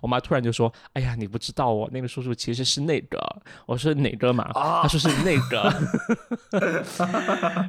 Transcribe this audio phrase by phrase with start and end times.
[0.00, 3.18] 我妈突然就说：“哎呀，你不知道哦，那个叔叔其实是那个。”
[3.66, 5.74] 我说：“哪个嘛？”她说：“是那个。”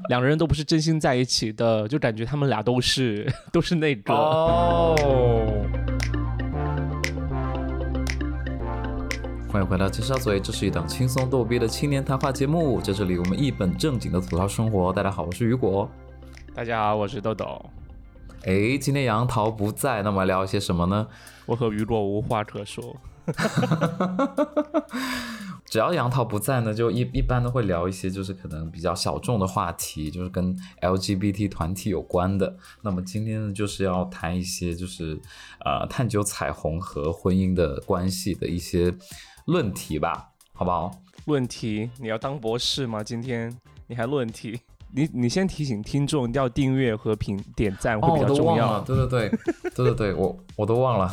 [0.09, 4.13] 两个人都不是真心在一起的，就感觉他们俩都是都是那个。
[4.13, 4.95] 哦。
[9.51, 14.93] 欢迎回到金沙嘴，这是一档轻松逗逼的青年谈话节目，在这里我们一本正经的吐槽生活。
[14.93, 15.89] 大家好，我是雨果。
[16.53, 17.65] 大家好，我是豆豆。
[18.45, 21.07] 哎，今天杨桃不在，那我们聊一些什么呢？
[21.49, 22.95] 我和雨果无话可说。
[25.65, 32.55] 只要杨桃不在呢，就一一般都会聊一些就是可能比较小众的话题，就是跟 LGBT 团体有关的。
[32.81, 35.19] 那么今天呢，就是要谈一些就是
[35.65, 38.93] 呃探究彩虹和婚姻的关系的一些
[39.45, 40.91] 论题吧，好不好？
[41.25, 41.89] 论题？
[41.99, 43.03] 你要当博士吗？
[43.03, 43.55] 今天
[43.87, 44.59] 你还论题？
[44.91, 48.81] 你你先提醒听众要订阅和评点赞会比较重要。
[48.81, 49.29] 对对对
[49.75, 51.11] 对对对，我我都忘了。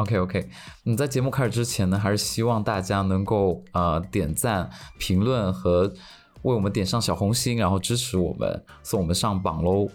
[0.00, 0.48] OK OK，
[0.84, 5.92] 你在节目开始之前呢，还是希望大家能够呃点赞、评论和
[6.40, 9.90] 为我们点上小红心，然后支持我们，送我们上榜喽。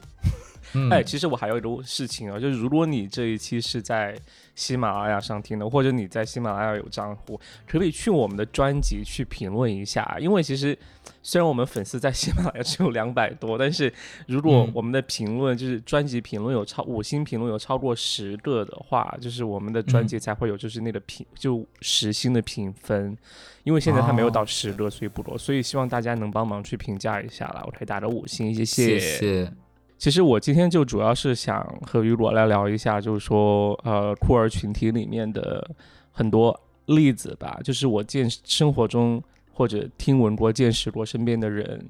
[0.90, 4.16] 哎，其实我还有一个事情啊，就是如果你这一期是在
[4.56, 7.38] 喜马拉雅上听的，或者你在喜马拉雅有账户，
[7.68, 10.18] 可不可以去我们的专辑去评论一下？
[10.20, 10.78] 因为其实
[11.22, 13.92] 虽然我们粉丝在喜马拉雅只有两百多，但是
[14.28, 23.18] 如果我们的评论就是专辑评论有超五星评论有超过十个的话，就是我们的专辑才会有就是那个评就十星的评分。
[23.64, 27.64] 因为现在它没有到十个，所以不多，所以希望大家能帮忙去评价一下啦。
[27.66, 29.00] 我可以打个五星，谢谢。
[29.00, 29.65] 谢谢。
[29.98, 35.68] 其实我今天就主要是想和雨果来聊一下，就是说，呃，酷儿群体里面的
[36.12, 37.60] 很多例子吧。
[37.64, 41.84] 就是我见生活中或者听闻过、见识过身边的人，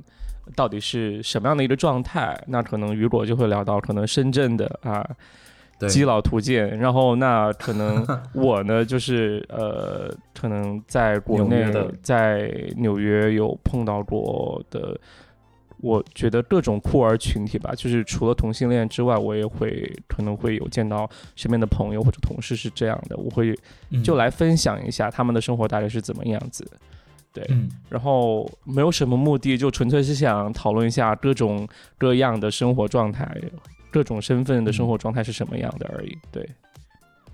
[0.55, 2.39] 到底是什么样的一个状态。
[2.47, 5.03] 那可能雨果就会聊到可能深圳的啊
[5.89, 11.65] 基佬图鉴，然后那可能我呢就是呃，可能在国内
[12.03, 14.97] 在纽约有碰到过的。
[15.85, 23.55] 我觉得各种酷儿群体吧，就是除了同性恋之外，我也会可能会有见到身边的朋友或者同事是这样的，我会
[24.03, 26.65] 就来分享一下他们的生活大概是怎么样子，
[27.31, 27.47] 对，
[27.87, 31.67] 然后没有什么目的，就纯粹是想讨论一下各种
[31.99, 33.39] 各样的生活状态，
[33.91, 36.49] 各种身份的生活状态是什么样的而已，对，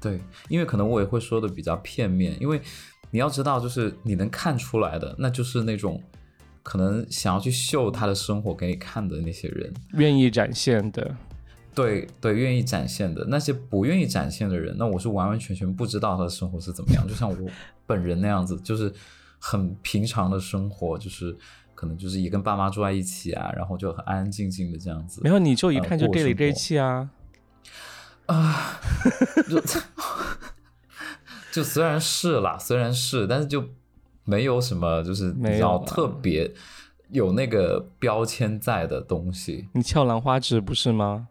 [0.01, 0.19] 对，
[0.49, 2.61] 因为可能我也会说的比较片面，因为
[3.11, 6.03] 你要知道，就是你能看出来的，那就是那种。
[6.63, 11.15] 可能想要去秀他的生活给你看的那些人，愿意展现的，
[11.73, 17.07] 对对，愿意展现的那些不愿意展现的人，那我是完完全全不知道他的生活是怎么样。
[17.07, 17.35] 就像我
[17.87, 18.93] 本人那样子，就是
[19.39, 21.35] 很平常的生活，就是
[21.73, 25.19] 可能就是也跟爸妈住在一起啊，然后就很安安静静的这样子。
[25.23, 27.09] 没有你就一看就这里这气啊
[28.27, 28.79] 啊，
[29.49, 29.61] 就
[31.51, 33.67] 就虽然是啦，虽然是，但是就。
[34.23, 36.51] 没有什么，就是比较特别
[37.09, 39.67] 有那个标签在的东西。
[39.73, 41.27] 你翘兰花指不是吗？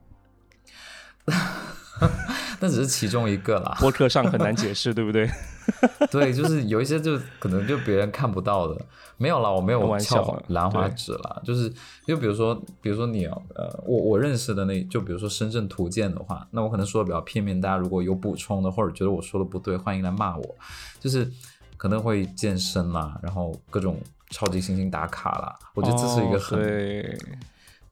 [2.63, 3.77] 那只是其中一个啦。
[3.81, 5.29] 播客上很难解释，对不对？
[6.11, 8.85] 对，就是有一些就可能就别人看不到的。
[9.17, 11.41] 没有啦，我没有翘兰花指啦。
[11.45, 11.73] 就是
[12.07, 17.59] 就比如说，比如说你呃，我我认识的那就比如说深圳图鉴的话，那我可能说的比较片面。
[17.59, 20.57] 大家如果有补充的，或者觉得我说的不对，欢迎来骂我。
[20.99, 21.31] 就是。
[21.81, 23.99] 可能会健身啦，然后各种
[24.29, 27.19] 超级星星打卡啦，我觉得这是一个很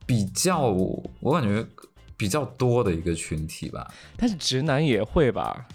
[0.04, 0.60] 比较，
[1.20, 1.66] 我感觉
[2.14, 3.90] 比较多的一个群体吧。
[4.14, 5.66] 但是直男也会吧？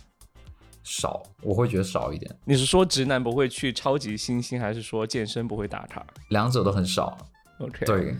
[0.83, 2.31] 少，我会觉得少一点。
[2.45, 6.05] 你是说直男不会去超级星星，还是说健身不会打卡？
[6.29, 7.17] 两者都很少。
[7.57, 8.15] OK，对。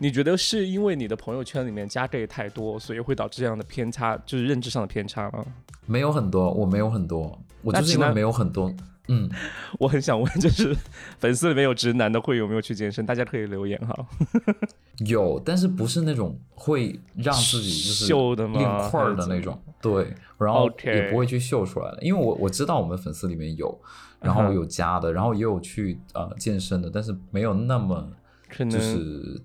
[0.00, 5.46] 你觉得是因为你的朋友圈里面加 gay 太多，所以会导致这样的偏差，就是认知上的偏差吗？
[5.86, 8.74] 没有很多，我没有很多，我就是因为没有很多。
[9.08, 9.28] 嗯，
[9.80, 10.76] 我很想问，就是
[11.18, 13.04] 粉丝里面有直男的会有没有去健身？
[13.04, 14.06] 大家可以留言哈。
[15.06, 18.58] 有，但是不是那种会让自己就是秀的吗？
[18.58, 19.60] 练块的那种。
[19.80, 23.80] 对，然后也不会去秀出来的，因为我我知道我们粉丝里面有，
[24.20, 28.10] 然后有加的，然后也有去呃健身的，但是没有那么
[28.50, 29.40] 就是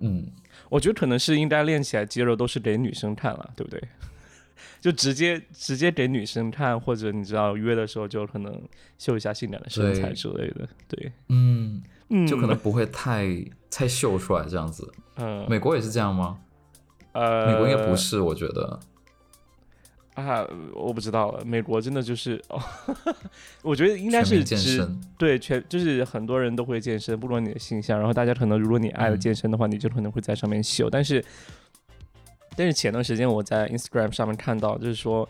[0.00, 0.26] 嗯，
[0.68, 3.82] 我觉得可能是应该练起来肌肉都是给女生看了，对不对？
[4.80, 8.60] 就直接直接给女生看，或者你知道约的时候就可能
[8.98, 11.82] 秀一下性感的身材之类的，对，嗯，
[12.26, 13.26] 就可能不会太
[13.70, 14.92] 太秀出来这样子。
[15.16, 16.38] 嗯，美国也是这样吗？
[17.12, 18.80] 呃，美国应该不是，我觉得。
[20.14, 21.44] 啊，我不知道了。
[21.44, 22.60] 美国真的就是，哦，
[23.62, 31.24] 我觉得应该是健身，对，全就是很多人都会健身，不管你的形象，然后大家可能如果你爱健身的话，你就可能会在上面秀，但是。
[32.56, 35.28] 但是前段时间我在 Instagram 上面看到，就是说，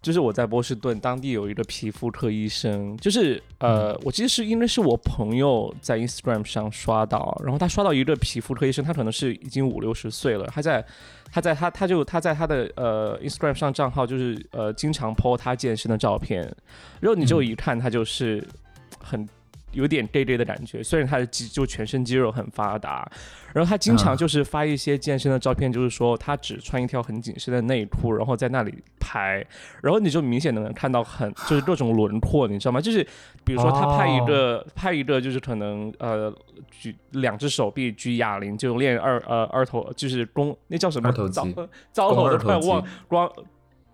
[0.00, 10.84] 就是我在波士顿当地有一个皮肤科医生，就是呃，我记得是因为是我朋友在 Instagram 上刷到，然后他刷到一个皮肤科医生，他可能是已经五六十岁了，他在
[11.32, 16.42] 他在他他就他在他的呃 Instagram 上账号就是呃经常 po 他健身的照片，
[17.00, 18.46] 然后你就一看他就是
[18.98, 19.28] 很。
[19.74, 23.08] 有点 gay gay 的感觉，虽然他的肌就全身肌肉很发达，
[23.52, 29.44] 然后他经常就是发一些健身的照片，就是说他只穿一条很紧身的内裤，然后在那里拍，
[29.82, 32.80] 然后你就明显的能看到很就是各种轮廓，你知道吗？
[32.80, 33.06] 就是
[33.44, 36.32] 比如说他拍一个拍一个就是可能呃
[36.70, 41.08] 举两只手臂举哑铃就练二呃二头就是弓那叫什么？
[41.08, 41.54] 二头肌。
[41.92, 43.30] 糟了，我都快忘光。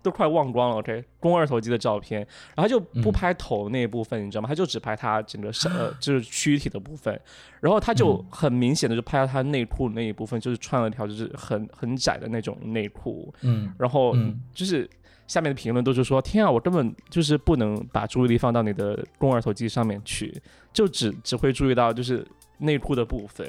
[0.01, 2.25] 都快忘光了，OK，肱二头肌的照片，
[2.55, 4.47] 然后就不拍头那一部分，你知道吗？
[4.47, 7.19] 他就只拍他整个身，呃， 就是躯体的部分，
[7.59, 14.15] 然后他就很明显的就拍到他内裤那一部分，就是穿了条就是很很窄的那种内裤，嗯，然后
[14.53, 14.89] 就是
[15.27, 20.35] 下面的评论都是说，天啊，我根本就是不能把注意力放到你的肱二头肌上面去，
[20.73, 22.25] 就只只会注意到就是
[22.57, 23.47] 内裤的部分，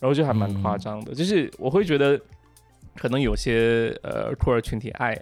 [0.00, 2.20] 然后就还蛮夸张的，就是我会觉得
[2.96, 5.16] 可能有些呃酷儿群体爱。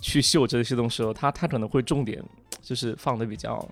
[0.00, 2.22] 去秀这些东西时候，他他可能会重点
[2.60, 3.68] 就是放的比较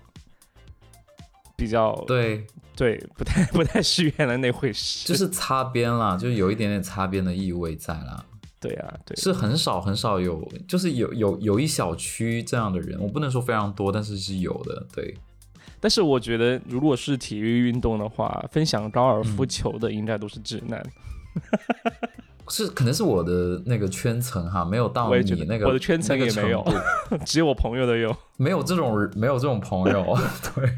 [1.55, 8.25] 比较对对，不太不太是 原来那回事，就是擦边了，就是有一点点擦边的意味在了。
[8.59, 14.87] 对啊，对，是很少很少有，就是有有有一小区这样的人，我不能说非常多，但是是有的。
[14.93, 15.15] 对，
[15.81, 20.81] 但是我觉得如果是体育运动的话，分享高尔夫球的应该都是直男。
[22.55, 26.63] 是，可能是我的那个圈层哈，没有到你那个我的圈层也没有，
[27.25, 30.15] 只有我朋友的有，没有这种没有这种朋友，
[30.53, 30.69] 对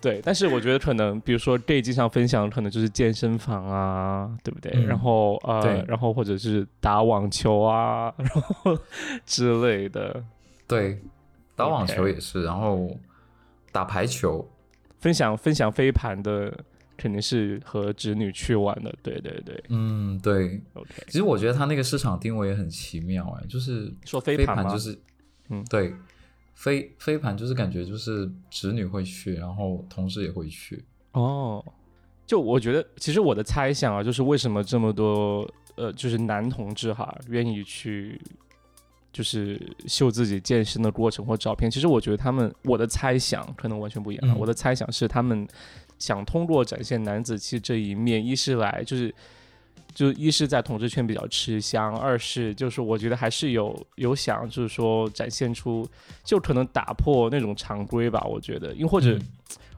[0.00, 4.70] 对，但是我觉得可能，比如说这一季上分享，可能就是健身房啊，对不对？
[4.84, 8.78] 然后呃，然后或者是打网球啊，然后
[9.26, 10.22] 之类的，
[10.68, 11.02] 对，
[11.56, 12.88] 打网球也是，然后
[13.72, 14.48] 打排球，
[15.00, 16.54] 分享分享飞盘的。
[17.04, 20.90] 肯定是和侄女去玩的，对对对，嗯对，OK。
[21.08, 24.98] 其实我觉得他那个市场定位也很奇妙哎，就是说飞盘就是，
[25.50, 25.94] 嗯对，
[26.54, 30.82] 飞飞盘就是感觉就是侄女会去，然后同事也会去。
[31.12, 31.62] 哦，
[32.26, 35.46] 就我觉得，其实我的猜想啊，就是为什么这么多
[35.76, 38.18] 呃，就是男同志哈，愿意去
[39.12, 41.70] 就是秀自己健身的过程或照片。
[41.70, 44.38] 其实我觉得他们，我的猜想可能完全不一样。
[44.38, 45.46] 我的猜想是他们。
[45.98, 49.14] 想通过展现男子气这一面，一是来就是，
[49.94, 55.88] 就一是在统治圈比较吃香，二是就是我觉得还是有有想就是说展现出，
[56.24, 58.22] 就可能打破那种常规吧。
[58.28, 59.18] 我觉得，因为或者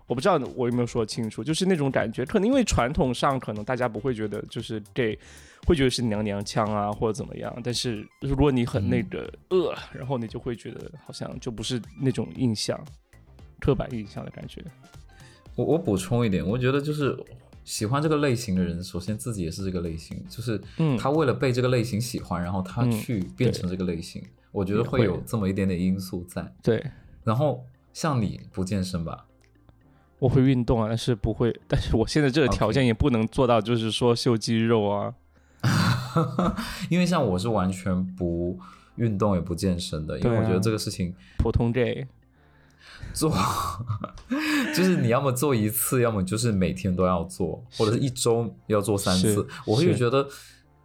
[0.06, 5.18] 我不知道我有没有说清楚，就是那种感觉，可能因为传统上可能大家不会觉得就是 gay
[5.66, 12.80] 会觉得是娘娘腔啊或者怎么样，但是如果你很那个呃，然后你就会觉得好像就不是那种印象，
[13.58, 14.64] 刻板印象的感觉。
[15.56, 17.19] 我我补充一点，我觉得就是
[17.64, 20.61] 喜欢这个类型的人，首先自己也是这个类型，就是
[20.99, 24.23] 他为了被这个类型喜欢，然后他去变成这个类型，
[24.53, 26.55] 我觉得会有这么一点点因素在。
[26.62, 26.85] 对，
[27.25, 29.25] 然后像你不健身吧？
[30.19, 35.14] 我会运动啊，但是不会，但是我现在这个条件也不能做到，就是说秀肌肉啊。
[36.88, 38.59] 因为像我是完全不
[38.97, 42.06] 运动也不健身的，因为我觉得这个事情普通 J。
[43.16, 43.32] 做，
[44.76, 49.46] 就是你要么做一次，要么就是每天都要做，或者是一周要做三次。
[49.64, 50.28] 我会觉得，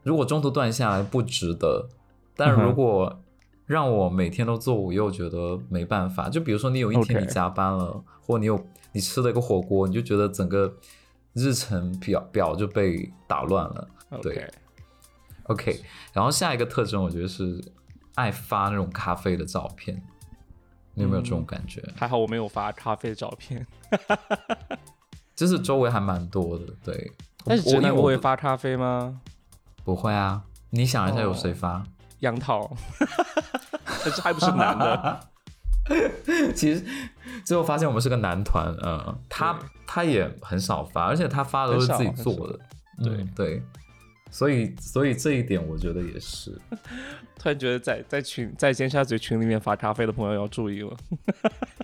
[0.04, 1.90] 如果中途断下来不值得，
[2.38, 3.22] 但如果
[3.66, 6.30] 让我每天都做，我又觉得没办法。
[6.30, 10.74] 就比如说你有一天你加班了，或你有你吃了一个火锅，你就觉得整个
[11.34, 13.88] 日程表表就被打乱了。
[14.22, 14.50] 对
[15.44, 15.82] ，OK。
[16.14, 17.62] 然后下一个特征，我觉得是
[18.16, 20.02] 爱发那种咖啡的照片。
[20.94, 21.82] 你有没有这种感觉？
[21.96, 23.66] 还好我没有发咖啡的照片，
[25.36, 26.66] 就是周围还蛮多的。
[26.84, 27.12] 对，
[27.46, 29.20] 但是直男不会发咖啡吗？
[29.84, 31.84] 不会啊，你想一下有谁发？
[32.20, 32.70] 杨桃，
[34.04, 35.20] 但是还不是男的。
[36.56, 36.86] 其实
[37.44, 39.58] 最后发现我们是个男团，嗯，他
[39.88, 42.60] 他也很少发，而且他发的都是自己做的。
[43.04, 43.64] 对对。
[44.32, 46.60] 所以，所以这一点我觉得也是。
[47.38, 50.98] 突然觉得在在群在尖沙咀群里面发咖啡的朋友要注意了。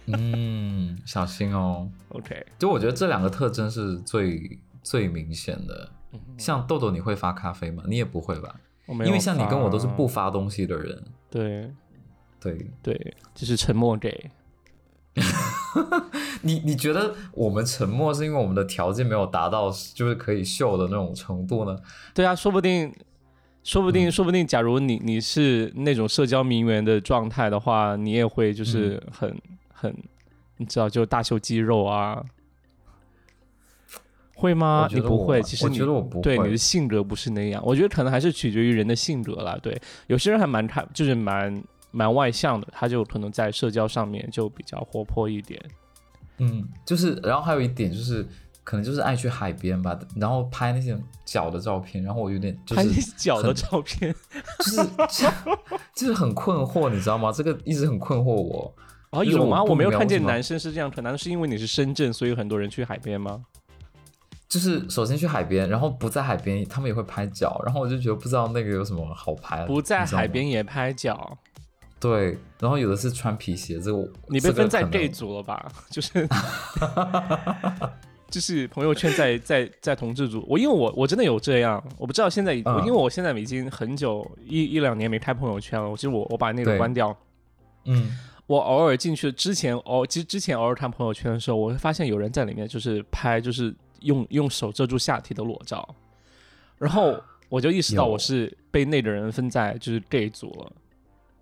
[0.06, 1.90] 嗯，小心哦。
[2.10, 5.92] OK，就我觉得这两个特征是最最明显的。
[6.38, 7.84] 像豆豆，你会发咖啡吗？
[7.88, 8.56] 你也不会吧？
[8.88, 11.04] 因为像你跟我都是不发东西的人。
[11.30, 11.72] 对，
[12.40, 14.32] 对对，就是沉默给。
[16.42, 21.78] 你你觉得我们沉默是因为我们的条件没有达到，就是可以秀的那种程度呢？
[22.14, 22.94] 对啊，说不定，
[23.64, 29.36] 说不定，说不定，假如你你是那种社交名媛的状态的话，你也会就是很
[29.74, 29.96] 很，
[30.58, 32.24] 你知道，就大秀肌肉啊。
[34.40, 34.88] 会吗？
[34.94, 35.80] 你不会，其实你
[36.22, 37.60] 对你的性格不是那样。
[37.66, 39.58] 我觉得可能还是取决于人的性格啦。
[39.64, 41.60] 对，有些人还蛮开，就是蛮
[41.92, 45.62] 蛮外向的，他就可能在社交上面就比较活泼一点。
[46.38, 48.26] 嗯，就是，然后还有一点就是，
[48.64, 54.14] 可能就是爱去海边吧，然后拍那些脚的照片，然后我有点就是脚的照片，
[54.60, 54.90] 就是
[55.96, 57.32] 就是很困惑，你知道吗？
[57.32, 58.74] 这个一直很困惑我。
[59.10, 59.64] 啊，有吗？
[59.64, 63.46] 我没有看见男生是这样，可能是因为你是深圳，所以很多人去海边吗？
[64.50, 69.66] 就是首先去海边，然后不在海边，他们也会拍脚，然后我就觉得不知道那个有什么好拍。
[69.66, 71.38] 不在海边也拍脚，
[72.00, 72.38] 对。
[72.60, 75.72] 然后有的是穿皮鞋，这个你被分在 gay 组了吧？
[75.92, 76.28] 就是
[78.30, 87.16] 就是朋友圈在在在同志组，我因为我我真的有这样，我不知道现在，因为我现在已经很久一一两年没开朋友圈了，其实我我把那个关掉，
[87.86, 93.76] 嗯，我偶尔进去之前，哦，其实之前偶尔看朋友圈的时候，我会发现有人在里面就是拍就是。
[94.02, 95.96] 用用手遮住下体的裸照，
[96.78, 100.72] 然后我就意识到我是被那个人分在就是 gay 组了，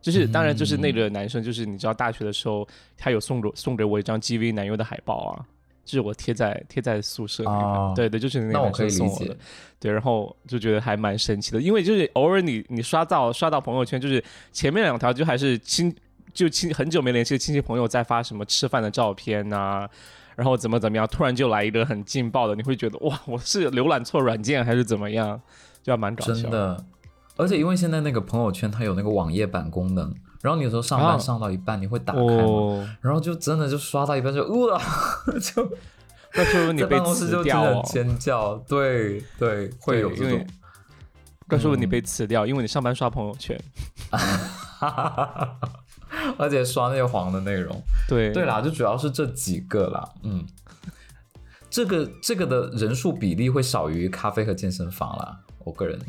[0.05, 5.45] 就是当然就是那个男生，就是你知道大学的时候他有送给送给我一张 GV 男优的海报啊，
[5.83, 9.35] 就是我贴在贴在宿舍里面，对对，就是那个男生送我的，
[9.79, 15.91] 对，然后就觉得还蛮神奇的，因为就是偶尔你你刷到刷到朋友圈，就是前面两条就还是亲
[16.35, 19.89] 就亲很久没联系的亲戚朋友在发什么吃饭的照片呐。
[20.35, 25.41] 然后怎么怎么样，突然就来一个很劲爆的，你会觉得哇，我是浏览错软件还是怎么样，
[25.81, 26.33] 就要蛮搞笑。
[26.33, 26.85] 真的，
[27.37, 34.79] 而且因为现在那个朋友圈它有那个网页版功能，然后你有时候上班上到一半你会打开嘛，然后就真的就刷到一半就呃，
[35.39, 35.71] 就
[36.33, 40.45] 那说明你被辞掉，尖叫，对对，会有这种。
[41.47, 43.59] 怪说你被辞掉，因为你上班刷朋友圈。
[46.37, 48.31] 而且刷那些黄的内容，对。
[48.31, 50.43] 对啦，就主要是这几个啦，嗯，
[51.69, 55.99] 这个这个的人数比例会少于咖啡和健身房啦，我个人，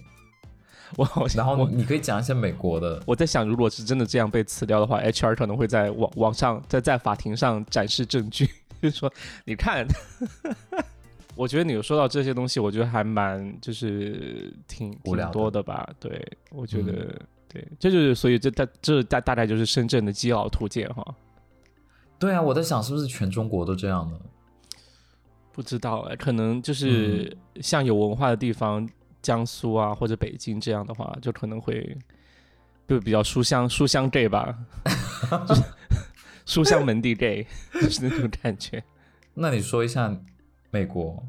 [0.96, 8.46] 我然后你可以讲一些美国的，我在想，如果是真的这样被辞掉的话，HR 可能会在网网上在在法庭上展示证据，
[8.80, 9.12] 就是说
[9.44, 9.86] 你看，
[11.34, 17.20] 我觉得你有说到这些东西，我觉得还蛮就是挺挺多的吧，对我觉得。
[17.48, 21.14] 对，这就是所以这大这大大概就是深圳的基佬图鉴哈。
[22.18, 24.18] 对啊，我在想是不是全中国都这样呢？
[25.52, 28.86] 不知道哎，可能就是像有文化的地方，
[29.26, 31.98] 江苏啊或者北京这样的话，就可能会
[32.86, 34.56] 就比较书香书香 gay 吧，
[36.46, 38.80] 书香门第 gay 就是那种感觉。
[39.34, 40.16] 那你说一下
[40.70, 41.20] 美国。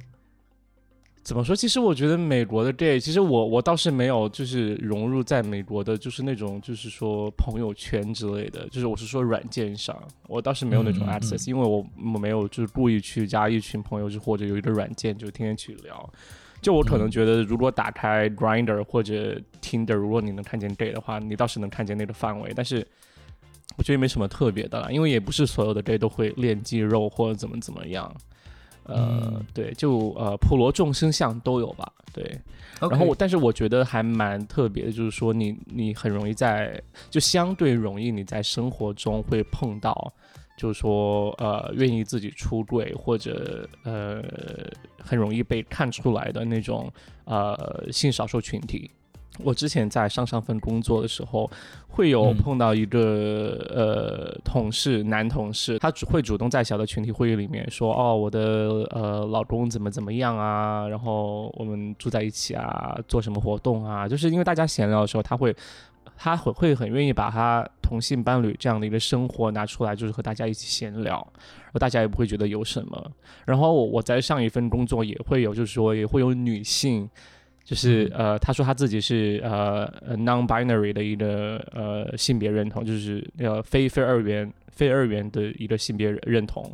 [1.23, 1.53] 怎么说？
[1.53, 16.09] 其实我觉得美国的 gay，其实我我倒是没有就是融入在美国的，就是那种就是说朋友圈之类的，就是我是说软件上，我倒是没有那种 access，因为我我没有就是故意去加一群朋友，就或者有一个软件就天天去聊。
[16.67, 22.51] 就我可能觉得，如果打开 Grinder 或者 Tinder，如果你能看见 gay 的话，你倒是能看见那个范围。
[22.53, 22.85] 但是
[23.77, 28.13] 我觉得没什么特别的，因为也不是所有的 gay 都会练肌肉或者怎么怎么样。
[28.83, 32.37] 呃，对，就呃普罗众生相都有吧，对。
[32.81, 40.13] 然后我，但是我觉得还蛮特别的，就是说你你很容易在，就相对容易你在生活中会碰到，
[40.57, 44.21] 就是说呃愿意自己出柜或者呃
[44.99, 46.91] 很容易被看出来的那种
[47.23, 48.91] 呃性少数群体。
[49.43, 51.47] 我之前在上上份工作的时候，
[51.87, 58.39] 会有碰到一个呃同事，男同事，他只会主动在小的群体会议里面说，哦，我的
[58.89, 65.55] 呃老公怎么怎么样啊，然后我们住在一起啊，做什么活动啊，就是因为大家闲聊的时候，他会
[66.17, 71.15] 他会会很愿意把他同性伴侣这样的一个生活拿出来，就是和大家一起闲聊，
[71.63, 73.11] 然后大家也不会觉得有什么。
[73.45, 77.09] 然后我我在上一份工作也会有，就是说也会有女性。
[77.63, 86.73] 就是呃，他说他自己是呃 non-binary 的一个呃性别认同，就是呃非非二元非二元的一个性别认同，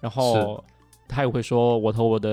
[0.00, 0.64] 然后
[1.10, 2.30] 他也会说我和我的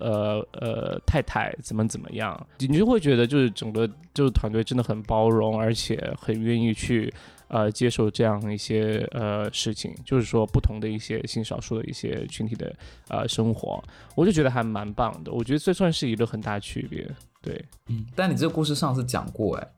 [0.00, 7.12] 呃呃太太怎么怎么样，你就会觉得就是整个就是团队真的很包容，而且很愿意去
[7.48, 12.74] 呃接受这样一些呃事情，就是说不同的一些性少数的一些群体的
[13.08, 17.06] 呃生活，我就觉得还蛮棒的，我觉得这算是一个很大区别。
[17.42, 19.68] 对，嗯，但你这个故事上次讲过，哎，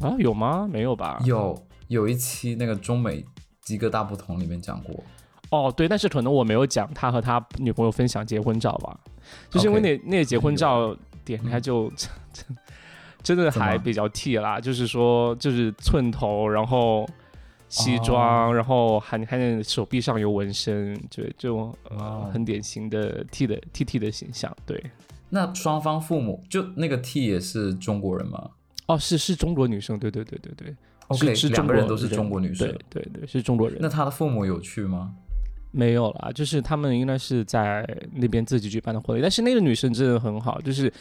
[0.00, 0.66] 啊，有吗？
[0.68, 1.22] 没有吧？
[1.24, 3.24] 有，有一期那个中美
[3.62, 5.02] 几个大不同里面讲过。
[5.50, 8.98] 哦，对，但是可能我没有讲他和他女朋友分享结婚照吧，
[9.50, 11.90] 就是因为那那个结婚照点开就，
[13.22, 17.08] 真的还比较 T 啦，就是说就是寸头，然后
[17.68, 24.54] 西装，然后还你看见手臂上有纹身，就就呃很典型的 T 的 T T 的形象。
[24.66, 24.82] 对，
[25.30, 28.50] 那双方父母就那个 T 也是中国人吗？
[28.86, 30.76] 哦，是是中国女生，对对对对对
[31.08, 33.78] ，OK，是两个人都是中国女生，对对对，是中国人。
[33.80, 35.14] 那他的父母有去吗？
[35.74, 40.92] 没有啦，就是他们应该是在那边自己举办的婚礼，但是那个女生真的很好，就是。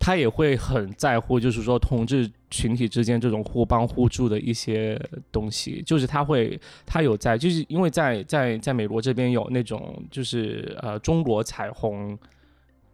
[0.00, 4.96] 她也会很在乎，就是说同志群体之间这种互帮互助的一些
[5.32, 12.16] 东西，就是她会，她有在，就是因为在在在美国这边有那种，就是呃中国彩虹。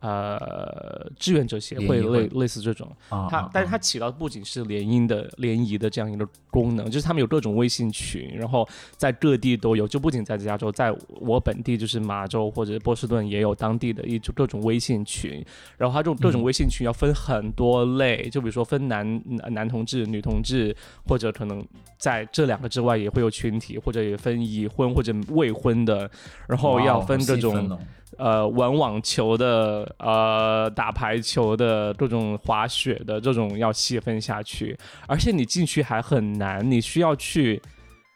[0.04, 8.68] 呃，志愿者协会类类似这种，它，但是它起到不仅是联姻的联谊的这样一个功能，就是他们有各种微信群，然后
[8.98, 15.42] 在各地都有，就不仅在加州，在我本地就是马州或者波士顿也有当地的一种各种微信群，
[15.78, 26.10] 然后它这种各种微信群要分很多类，就比如说分男男同志、女同志，或者可能在这两个之外也会有群体，或者也分已婚或者未婚的，
[26.46, 27.78] 然后要分各种。
[28.18, 37.60] 呃，玩网球的，呃，打排球的，各种滑雪的，这种要细分下去，而且你进去还很难，你需要去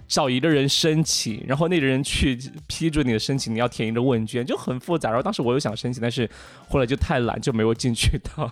[0.06, 5.10] 找一个人申请，然后那个人去批准你的申请，你要填一个问卷，就很复杂。
[5.10, 6.28] 然后当时我又想申请，但是
[6.68, 8.50] 后来就太懒，就没有进去到，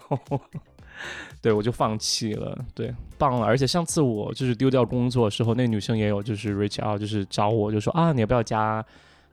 [1.43, 2.59] 对我就放弃了。
[2.75, 3.47] 对，棒了。
[3.47, 8.85] 而且上次我就是丢掉工作的时候，那女生也有就是 reach out，就是找我，就说啊，你要不要加？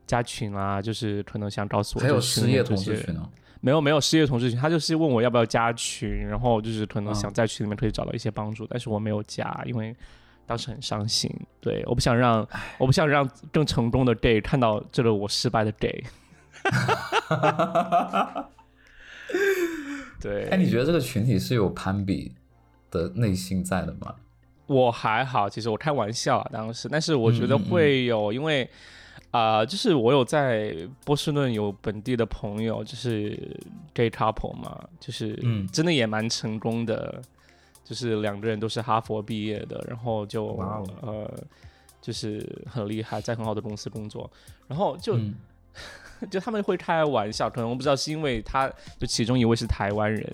[0.05, 3.29] 加群啊，就是可能想告诉我，还有失业同事群呢？
[3.61, 9.95] 没有没有失业同事群，他就是问我要不要加群，然后就是可能想在群里面可以找到一些帮助，但是我没有加，因为
[10.45, 11.33] 当时很伤心。
[11.61, 12.45] 对，我不想让
[12.77, 16.03] 我不想让更成功的 gay 看到这个我失败的 gay。
[20.19, 22.33] 对，哎，你觉得这个群体是有攀比
[22.91, 24.15] 的内心在的吗？
[24.67, 28.69] 我还好，其实我开玩笑啊，当时，但是我觉得会有，因为。
[29.33, 33.35] 啊，就是我有在波士顿有本地的朋友，就是
[33.91, 35.33] gay couple 嘛，就是
[35.71, 37.19] 真的也蛮成功的，
[37.83, 40.55] 就是两个人都是哈佛毕业的，然后就
[41.01, 41.33] 呃，
[41.99, 44.29] 就是很厉害，在很好的公司工作，
[44.67, 45.17] 然后就
[46.29, 50.31] 就他们会开玩笑，可能我不知道是因为他就其中一位是台湾人。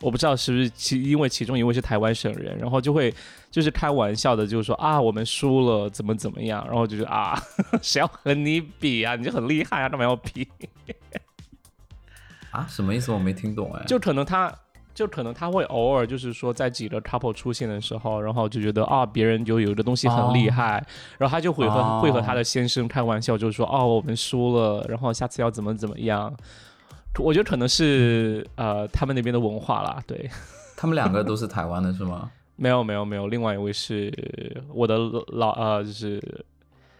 [0.00, 3.12] 我不知道是不是其因为其中一位是台湾省人，然后就会
[3.50, 7.38] 就是开玩笑的，就是说啊我们输了怎么怎么样，然后就是啊
[7.82, 10.48] 谁要和你比啊，你就很厉害啊，干嘛要比？
[12.50, 13.12] 啊什么意思？
[13.12, 13.84] 我没听懂哎。
[13.86, 14.52] 就可能他
[14.94, 20.84] 就可能他会偶尔就是说在几个 couple 出现的时候，然后就觉得啊别人就有的东西很厉害，
[21.18, 26.34] 然后他就会和会和他的先生开玩笑，就是说哦我们输了，然后下次要怎么怎么样。
[27.18, 30.30] 我觉得可能是呃他们那边的文化啦，对，
[30.76, 32.30] 他们两个都是台湾的是吗？
[32.56, 34.12] 没有没有没有，另外一位是
[34.72, 34.96] 我的
[35.28, 36.22] 老呃就是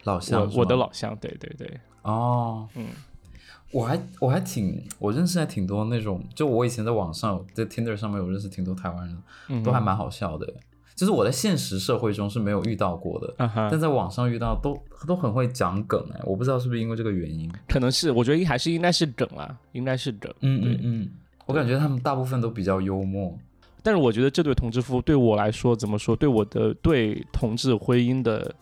[0.04, 2.86] 老乡，我的老乡，对对对，哦，嗯，
[3.70, 9.06] 我还我还挺我认识还挺多那种，就我以前在网上在 Tinder 上面我认识挺多台湾
[9.48, 10.52] 人，都还蛮好笑的。
[11.00, 13.34] 就是我在现实社会中是没有遇到过的，
[13.70, 21.10] 但在网上遇到都都很会讲梗哎，我不知道是不是因为这个原因，可能是，我觉得还是应该是梗啊，应该是梗，嗯嗯嗯，
[21.46, 23.34] 我感觉他们大部分都比较幽默，
[23.82, 28.54] 但是我觉得这对同志夫对我来说怎么说，对我的对同志婚姻的。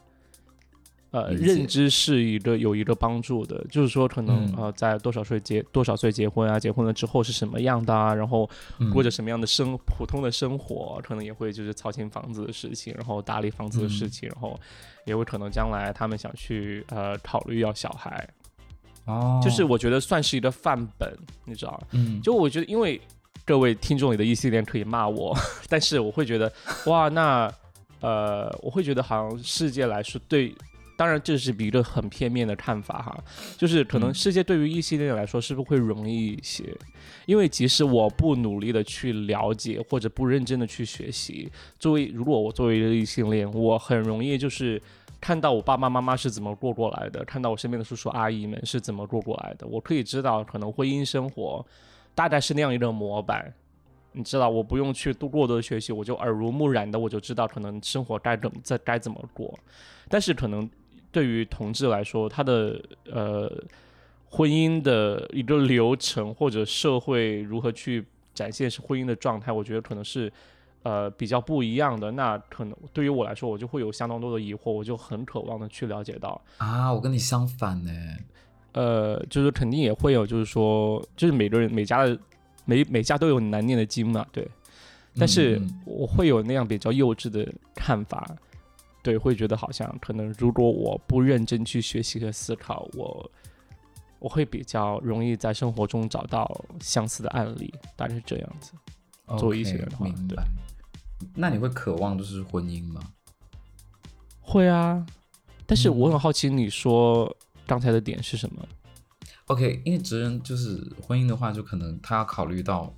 [1.11, 8.49] 呃，认知是一个有一个帮助的，就是说可能呃，在多少岁结多少岁结婚啊，结婚了之后是什么样的啊，然后
[8.93, 14.61] 过着什么样的生普通的生活，可能也会就是操心房子的事情，然后打理房子的事情，然后
[15.07, 18.29] 也会可能将来他们想去呃考虑要小孩，
[19.07, 21.11] 哦，就是我觉得算是一个范本，
[21.47, 23.01] 你知道嗯，就我觉得因为
[23.47, 25.35] 各位听众里的异性恋可以骂我，
[25.71, 26.53] 但是我会觉得
[26.85, 27.51] 哇，那
[28.01, 30.55] 呃，我会觉得好像世界来说对。
[30.99, 33.25] 当然，这是一个很片面的看法哈，
[33.57, 36.77] 就是可能世界对于异性恋来说是不是会容易一些？
[37.25, 44.83] 因为即使我不努力的去了解或者不认真的去学习，作为如果我作为一个异性恋，我很容易就是
[45.21, 51.65] 看到我爸爸妈妈是怎么过过来的，看到我身边的叔叔阿姨们是怎么过过来的，我可以知道可能婚姻生活
[52.13, 53.55] 大概是那样一个模板，
[54.11, 59.57] 你知道，我不用去多过多的学习，我就耳濡目染的我就知道可能生活该怎么在该怎么过，
[60.09, 60.69] 但是可能。
[61.11, 63.51] 对于同志来说，他的呃
[64.31, 70.31] 婚姻的一个流程或者社会如何去展现是婚姻的状态，我觉得可能是
[70.83, 72.11] 呃比较不一样的。
[72.13, 77.91] 那可能对于我来说，我就会有相当多的疑惑，我就很渴望的去了解到啊，我跟你相反呢，
[78.73, 82.19] 呃，就是肯定也会有，就是说，就是每个人每家的
[82.65, 84.47] 每每家都有难念的经嘛，对。
[85.19, 87.45] 但是我会有那样比较幼稚的
[87.75, 88.31] 看法，
[89.09, 93.31] 对，会觉得好像可能如果我不认真去学习和思考，我
[94.19, 96.47] 我会比较容易在生活中找到
[96.79, 98.73] 相似的案例，大概是这样子。
[99.39, 100.37] 作为一些人的话，对。
[101.35, 103.01] 那你会渴望就是婚姻吗？
[104.43, 105.07] 会啊，
[105.65, 107.35] 但是我很好奇，你说
[107.67, 108.63] 刚才的点是什么
[109.47, 112.93] ？OK，因为直人就是婚姻的话，就可能他要考虑到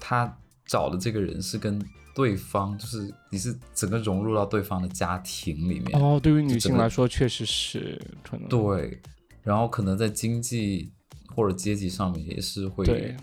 [0.00, 1.80] 他找的这个人是跟
[2.16, 6.00] 对方，就是你是整个融入到对方的家庭里面。
[6.00, 8.98] 哦，对于女性来说，确实是可能对。
[9.42, 10.90] 然后可能在经济
[11.34, 13.14] 或者阶级上面也是会。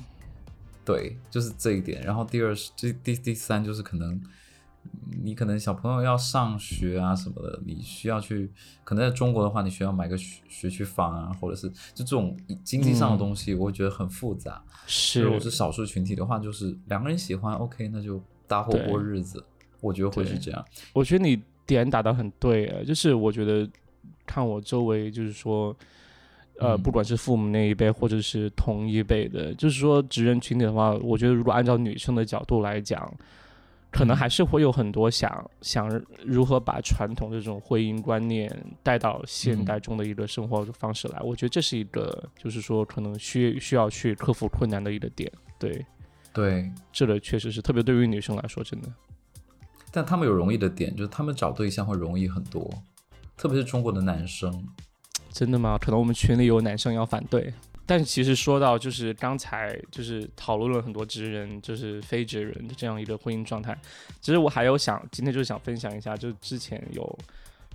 [0.86, 2.02] 对，就是这一点。
[2.04, 4.22] 然后第二是这第第三就是可能
[5.24, 8.52] 你可能小朋友要上学啊什么的，你需要去
[8.84, 14.64] 可能在中国的话，你需要买个学学区房啊，或者是就这种经济上的东西，我会觉得很复杂。
[14.86, 19.44] 是，如果是少数群体的话，就是两个人喜欢，OK，那就搭伙过日子。
[19.82, 20.66] 我觉得会是这样。
[20.94, 23.70] 我觉得你点打的很对，就是我觉得
[24.26, 25.76] 看我周围，就是说。
[26.60, 33.12] 呃，不管是父母那一辈，或者是同一辈的，就是说职人群体的话，我觉得如果按照女生的角度来讲，
[33.90, 35.90] 可能还是会有很多想想
[36.24, 41.20] 如何把传统这种婚姻观念带到现代中的一个生活方式来。
[41.22, 45.30] 我觉得这是一个，就是说可能需需要去克服困难的一个点。
[45.58, 45.84] 对，
[46.34, 48.90] 对，这个确实是特别对于女生来说，真的。
[49.92, 52.68] 但他们有容易的点，就是他们找对象会容易很多，
[53.38, 54.68] 特别是中国的男生。
[55.32, 55.78] 真的吗？
[55.80, 57.54] 可能我们群里有男生要反对，
[57.86, 63.76] 但其实说到就是刚才就是讨论了很多直人就是非直人的这样一个婚姻状态，
[64.22, 67.20] 其实我还有想今天就是想分享一下，就之前有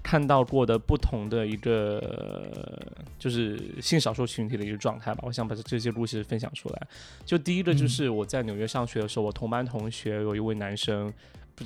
[0.03, 2.81] 看到过的不同的一个
[3.19, 6.87] 就是性少数群体的一个状态吧，我想把这些故事分享出来。
[7.25, 11.13] 就第一个就是我在纽约上学的时候，我同班同学有一位男生。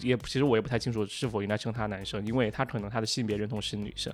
[0.01, 4.11] 也其实我也不太清楚是否应该称他男生，因为他可能他的性别认同是女生，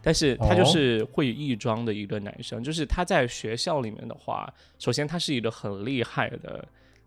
[0.00, 2.64] 但是他就是会异装的一个男生。
[2.64, 6.66] 就是他在学校里面的话，首先他是一个很厉害的，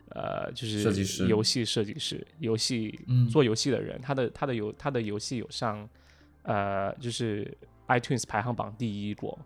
[0.10, 3.00] 呃，就是设计师、游戏设计师、游戏
[3.32, 4.00] 做游戏的人。
[4.00, 5.90] 他的他的游他的游戏有上，
[6.44, 9.38] 呃，就是 iTunes 排行榜第一过，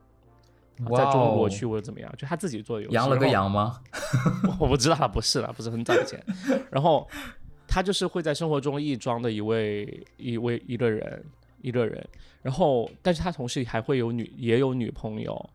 [0.98, 2.94] 在中国区或者怎么样，就他自己做游戏。
[2.96, 3.82] 羊了个羊吗？
[4.60, 6.24] 我不知道，不是了，不是很早以前。
[6.72, 7.08] 然后。
[7.68, 11.26] 他就是会在生活中亦庄的一位一位一个人
[11.62, 12.08] 一个人，
[12.42, 15.50] 然后，但是他同时还会有女也有女朋友，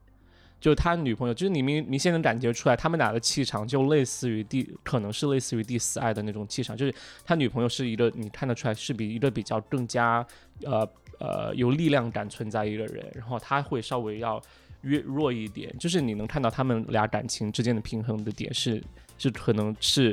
[0.61, 10.27] 就他女朋友，就是你明明显能感觉出来，他们俩的气场就类似于第可能是类似于第四爱的那种气场，就是他女朋友是一个你看得出来是比一个比较更加
[10.65, 10.87] 呃
[11.21, 14.43] 呃有力量感存在一个人，然后他会稍微要
[14.81, 18.83] 越弱一点，就是你能看到他们俩感情之间的平衡的点是
[19.17, 20.13] 是可能是。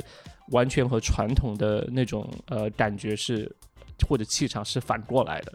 [0.50, 3.54] 完全和传统的那种呃感觉是
[4.08, 5.52] 或者气场是反过来的，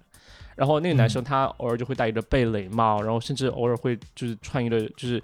[0.56, 5.20] 然后那个男生他偶尔就会戴一个贝雷帽，然后甚至偶尔会就是穿一个就是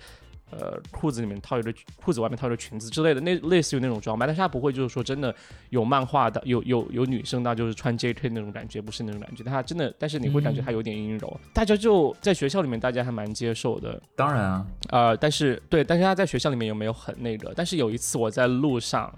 [0.52, 5.34] 呃裤子里面套一个裤子外面套一个裙子之类的，那类似于那种装扮，但是他不会就是说真的
[5.70, 8.30] 有漫画的有有有女生的就是穿 J.K.
[8.30, 17.54] 那种感觉，不是那种感觉，他真的，但是你会感觉他有点阴柔，大家就在学校里面大家还蛮接受的，当然啊，呃，但是对，但是他在学校里面有没有很那个？
[17.56, 19.14] 但是有一次我在路上。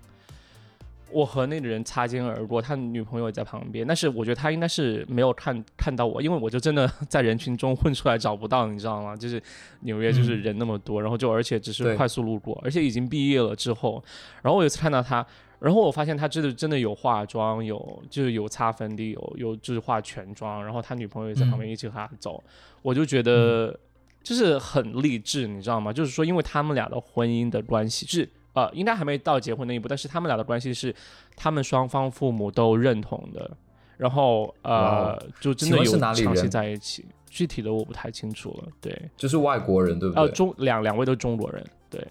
[1.13, 9.15] 我和那个人擦肩而过，他女朋友也在旁边，但是我觉得他应该是没有看看到我，因为我就真的在人群中混出来找不到，你知道吗？
[9.15, 9.41] 就是
[9.81, 14.03] 纽约就是人那么多，然后就而且只是快速路过，而且已经毕业了之后，
[14.41, 15.25] 然后我有一次看到他，
[15.59, 22.43] 然后我发现他真的真的有化妆，有就是有擦粉底，有有就是化全妆，然后他女朋友也在旁边一起和他走，
[22.81, 23.77] 我就觉得
[24.23, 25.91] 就是很励志，你知道吗？
[25.91, 28.29] 就是说因为他们俩的婚姻的关系，就是。
[28.53, 30.93] 呃，应该还没到结婚那一步，但是他们俩的关系是
[31.35, 33.49] 他们双方父母都认同的，
[33.97, 37.05] 然后呃，就真的有长期在一起。
[37.29, 40.21] 具体的我不太清楚了，对，就是外国人对不对？
[40.21, 42.05] 呃，中两两位都是中国人，对。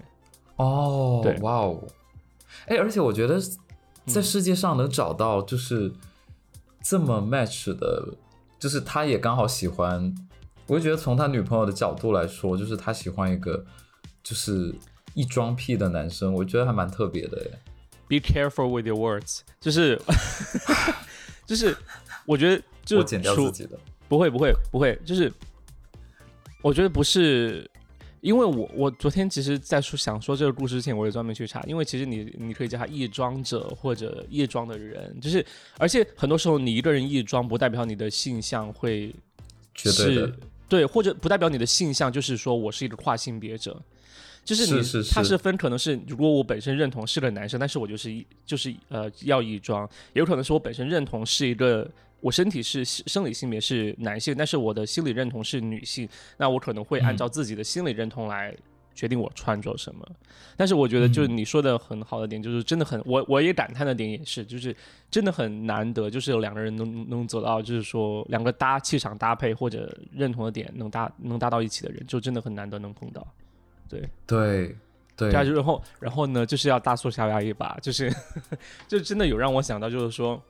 [0.57, 1.79] 哦，对，哇哦，
[2.65, 3.39] 哎，而且我觉得
[4.07, 5.93] 在世界上能找到就是
[6.83, 8.15] 这么 match 的，
[8.59, 10.15] 就是他也刚好喜欢，
[10.67, 13.63] 我就觉得从他女朋友的角度来说，就是他喜欢一个
[14.23, 14.75] 就是。
[15.15, 17.59] 一装屁的男生，我觉得还蛮特别的耶。
[18.09, 20.01] Be careful with your words，就是
[21.47, 21.77] 就是，
[22.27, 25.33] 我觉得就我剪掉自己的，不会不会不会，就是
[26.63, 27.71] 我觉得不是，
[28.21, 35.45] 因为我我昨天其实在说想说这个故事之前，我也专门去查，因为其实你你可以叫他异装者或者异装的人，就是
[35.79, 39.15] 而且很多时候你一个人异装，不代表你的性向会
[39.75, 40.35] 是，
[40.69, 43.81] 对，或者不代表你的性向就是说我是一个跨性别者。
[44.51, 51.89] 就是你他是分可能是如果我本身认同是个男生，但是我就是就是呃要异装，也有可能是我本身认同是一个
[52.21, 58.55] 我身体是生理性别是男性，但是我的心理认同是女性，那我可能会按照自己的心理认同来。
[58.93, 60.07] 决定我穿着什么，
[60.57, 64.77] 但是我觉得就是你说的很好的点，就是真的很我我也感叹的点也是，就是
[65.11, 73.27] 真的很难得，就是有两个人能能走到，就是说两个搭气场搭配或者认同的点能搭能搭到一起的人，就真的很难得能碰到。
[73.91, 74.09] 对。
[74.27, 74.77] 对
[75.17, 78.11] 对，然后然后呢，就是要大促小雅一把，就是
[78.89, 80.41] 就真的有让我想到，就是说，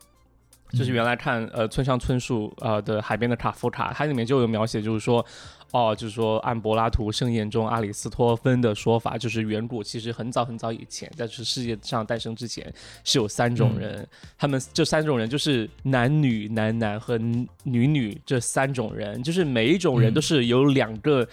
[0.72, 5.24] 就是原来看呃村上春树呃的海边的卡夫卡，它里面就有描写，就是说。
[5.72, 12.74] 哦，就是说，按柏拉图盛宴中阿里斯托芬的说法，就是远古其实很早很早以前，在这世界上诞生之前，
[13.04, 14.04] 是有三种人，
[14.36, 17.16] 他们这三种人就是男女、男男和
[17.62, 21.24] 女女这三种人，就是每一种人都是有两个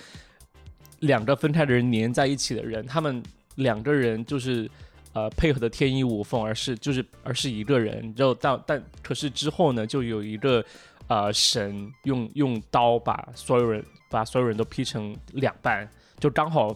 [1.00, 3.22] 两个分开的人粘在一起的人，他们
[3.56, 4.70] 两个人就是
[5.14, 10.64] 呃配合的天衣无缝，而是就是而是一个人，就但但可是之后呢，就有一个
[11.08, 13.84] 呃神用用刀把所有人。
[14.10, 15.86] 把所有人都劈成两半，
[16.18, 16.74] 就刚好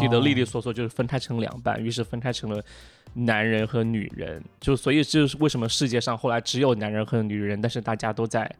[0.00, 2.60] 劈得利利索索，就是分开成两半，于是分开成了
[3.14, 4.42] 男人和女人。
[4.58, 8.52] 就所以这是为什么世界上后来只有男人和女人，但是大家都在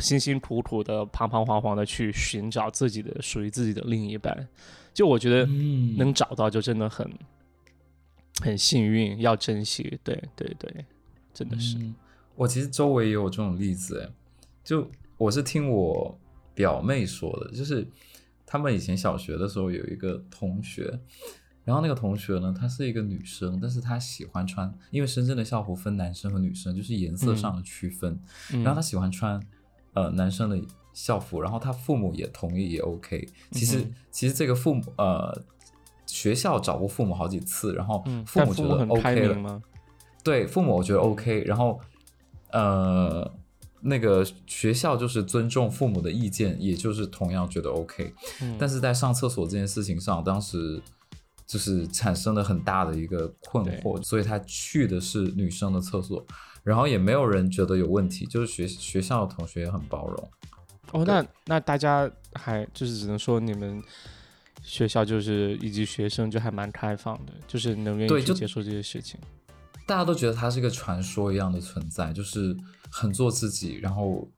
[0.00, 4.48] 辛辛苦苦的、彷彷徨徨的去寻找自己的属于自己的另一半。
[4.92, 5.46] 就我觉得
[5.96, 7.10] 能找到就真的很
[8.42, 9.98] 很幸运，要珍惜。
[10.02, 10.84] 对对对，
[11.32, 11.78] 真的是。
[12.34, 14.12] 我其实周围也有这种例子，哎，
[14.64, 16.18] 就我是听我。
[16.56, 17.86] 表妹说的，就是
[18.46, 20.98] 他们以前小学的时候有一个同学，
[21.66, 28.18] 然后那个同学呢，她是一个女生，但是她喜欢穿，因为深圳的校服分男生和女生，就是颜色上的区分，
[28.52, 29.38] 然后她喜欢穿
[29.96, 30.56] 呃男生的
[30.94, 33.28] 校服，然后他父母也同意也 OK。
[33.50, 35.36] 其实其实这个父母呃
[36.06, 39.60] 学校找过父母好几次，然后父母觉得 OK 了，
[40.22, 41.80] 对父母我觉得 OK，然后
[42.52, 43.28] 呃。
[43.82, 48.12] 那个学校就是尊重父母的意见，也就是同样觉得 OK，
[48.58, 50.82] 但是在上厕所这件事情上，当时
[51.46, 56.26] 就是产生了很大的一个困惑，所以他去的是女生的厕所，
[56.66, 60.30] 然后也没有人觉得有问题，就是学学校的同学也很包容。
[60.90, 63.80] 哦，那那大家还就是只能说你们
[64.62, 69.20] 学校就是以及学生就还蛮开放的，就是能愿意去接受这些事情。
[69.86, 72.56] 大家都觉得他是一个传说一样的存在，就是
[72.90, 73.76] 很做自己。
[73.76, 74.28] 然后，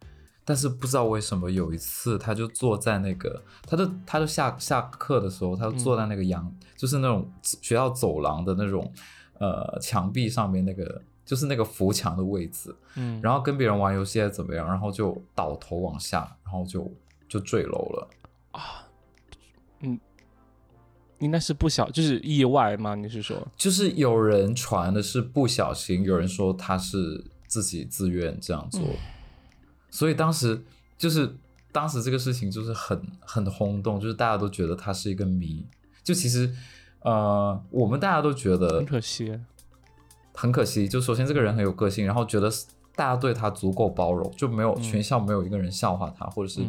[0.45, 8.93] 但是不知道为什么有一次，他就坐在那个，他就他就下下课的时候，他就坐在那个阳，就是那种学校走廊的那种
[9.41, 12.75] 呃墙壁上面那个，就是那个扶墙的位置。
[12.97, 13.21] 嗯。
[13.23, 16.91] 然后跟别人玩游戏还是怎么样，然后就倒头往下，然后就
[17.29, 18.09] 就坠楼了。
[18.53, 18.89] 啊，
[19.81, 20.01] 嗯。
[21.21, 22.95] 应该是不小，就是意外吗？
[22.95, 28.81] 你是说，就是有人传的是不小心，有人说他是自己自愿这样做，
[29.91, 30.63] 所以当时
[30.97, 31.37] 就是
[31.73, 35.67] 当时这个事情就是很很轰动，就是大家都觉得他是一个谜。
[36.05, 36.55] 就其实
[37.01, 39.37] 呃，我们大家都觉得很可惜，
[40.41, 40.89] 很可惜。
[40.89, 42.49] 就首先这个人很有个性，然后觉得
[42.95, 46.61] 大家对他足够包容，就没有全校没有一个人笑话他，或者是。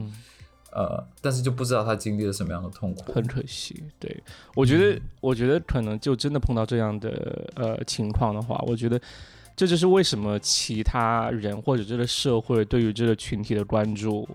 [0.72, 3.84] 呃，但是就不知道他经历了什么样的痛苦，很可惜。
[3.98, 9.02] 对我觉得，我觉得可能就真的碰到这样的呃情况的话，我觉得
[9.56, 14.30] 这就是为什么其他人或者这个社会对于这个群体的关注，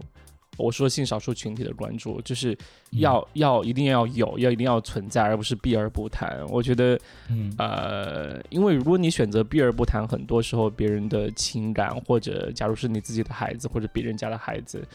[0.56, 2.56] 我说性少数群体的关注，就是
[2.92, 6.44] 要要一定要有，要一定要存在，而不是避而不谈。
[6.48, 6.98] 我觉得，
[7.58, 14.86] 呃，因为如果你选择避而不谈，很多时候别人的情感，或者假如是你自己的孩子或者别人家的孩子，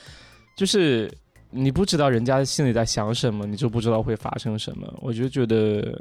[0.56, 1.12] 就是。
[1.52, 4.88] 你不知道人家心里在想什么，你就不知道会发生什么。
[5.02, 6.00] 我就觉得，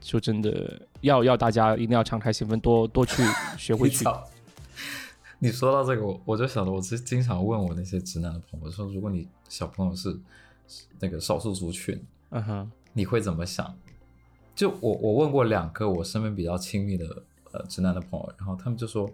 [0.00, 3.24] 就真的要要大家一定要敞开心扉，多多去
[3.58, 4.04] 学会去。
[5.44, 10.16] 你说到这个，我我就想到，我是经常问我那些直男的朋友说，如果你小朋友是
[11.00, 12.00] 那个少数族群，
[12.30, 13.76] 嗯哼，你会怎么想？
[14.54, 19.10] 就我我问过两个我身边比较亲密的呃直男的朋友，然后他们就说，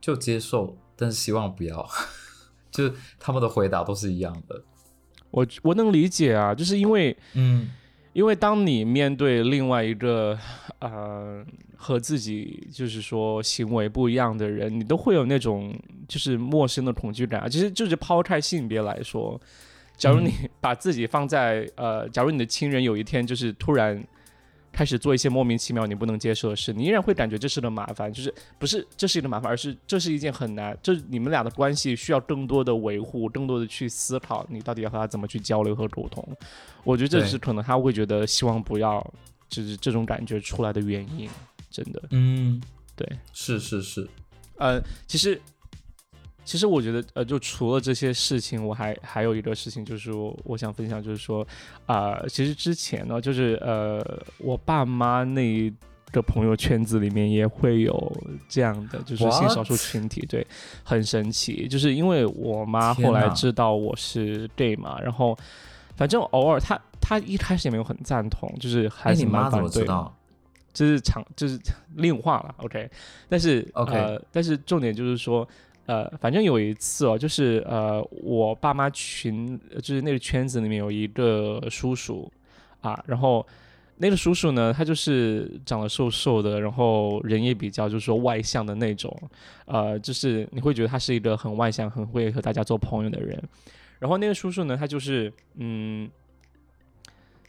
[0.00, 1.88] 就接受，但是希望不要。
[2.72, 4.60] 就是他们的回答都是一样的，
[5.30, 7.70] 我我能理解啊，就是因为，嗯，
[8.14, 10.38] 因为当你面对另外一个
[10.78, 11.44] 呃
[11.76, 15.76] 和自己就是说行为不一样的人，你都会有那种
[16.08, 17.48] 就是陌生的恐惧感啊。
[17.48, 19.38] 其实就是抛开性别来说，
[19.96, 24.02] 假如你把自己放在呃，假如你的亲人有一天就是突然
[24.74, 36.26] 开始做一些莫名其妙你不能接受的事，你依然会感觉这是个麻烦，就是不是这是一个麻烦，而是这是一件很难，就是你们俩的关系需要更多的维护，更多的去思考，你到底要和他怎么去交流和沟通。
[36.82, 39.00] 我觉得这是可能他会觉得希望不要，
[39.48, 41.30] 就是这种感觉出来的原因，
[41.70, 42.02] 真的。
[42.10, 42.60] 嗯，
[42.96, 44.08] 对，是是是，
[44.58, 45.40] 呃，其实。
[46.44, 51.46] 其实我觉得，呃，就除了这些事情，我还还有一个事情，就是我我想分享，就是说，
[51.86, 54.04] 啊，其实之前呢，就是呃，
[54.38, 55.72] 我爸妈那
[56.12, 58.12] 个朋友圈子里面也会有
[58.46, 60.46] 这样的，就是性少数群体，对，
[60.82, 65.34] 很神奇，就是因为我妈后来知道我是 gay 嘛，然后
[65.96, 69.86] 反正偶尔她她一开始也没有很赞同，就是还是蛮反对，
[70.74, 71.58] 这是长就是
[71.94, 72.90] 另话了，OK，
[73.30, 75.48] 但是 OK，但是重点就是说。
[75.86, 82.32] 呃，反正有一次哦，就是呃，我爸妈群就是那个圈子里面有一个叔叔
[82.80, 83.46] 啊，然后
[83.98, 89.14] 那个叔叔呢，他就是长得瘦瘦的，然后人也比较就是说外向的那种，
[89.66, 93.38] 呃，就是你会觉得他是一个很外向、很会和大家做朋友的人。
[93.98, 96.10] 然后那个叔叔呢，他就是嗯，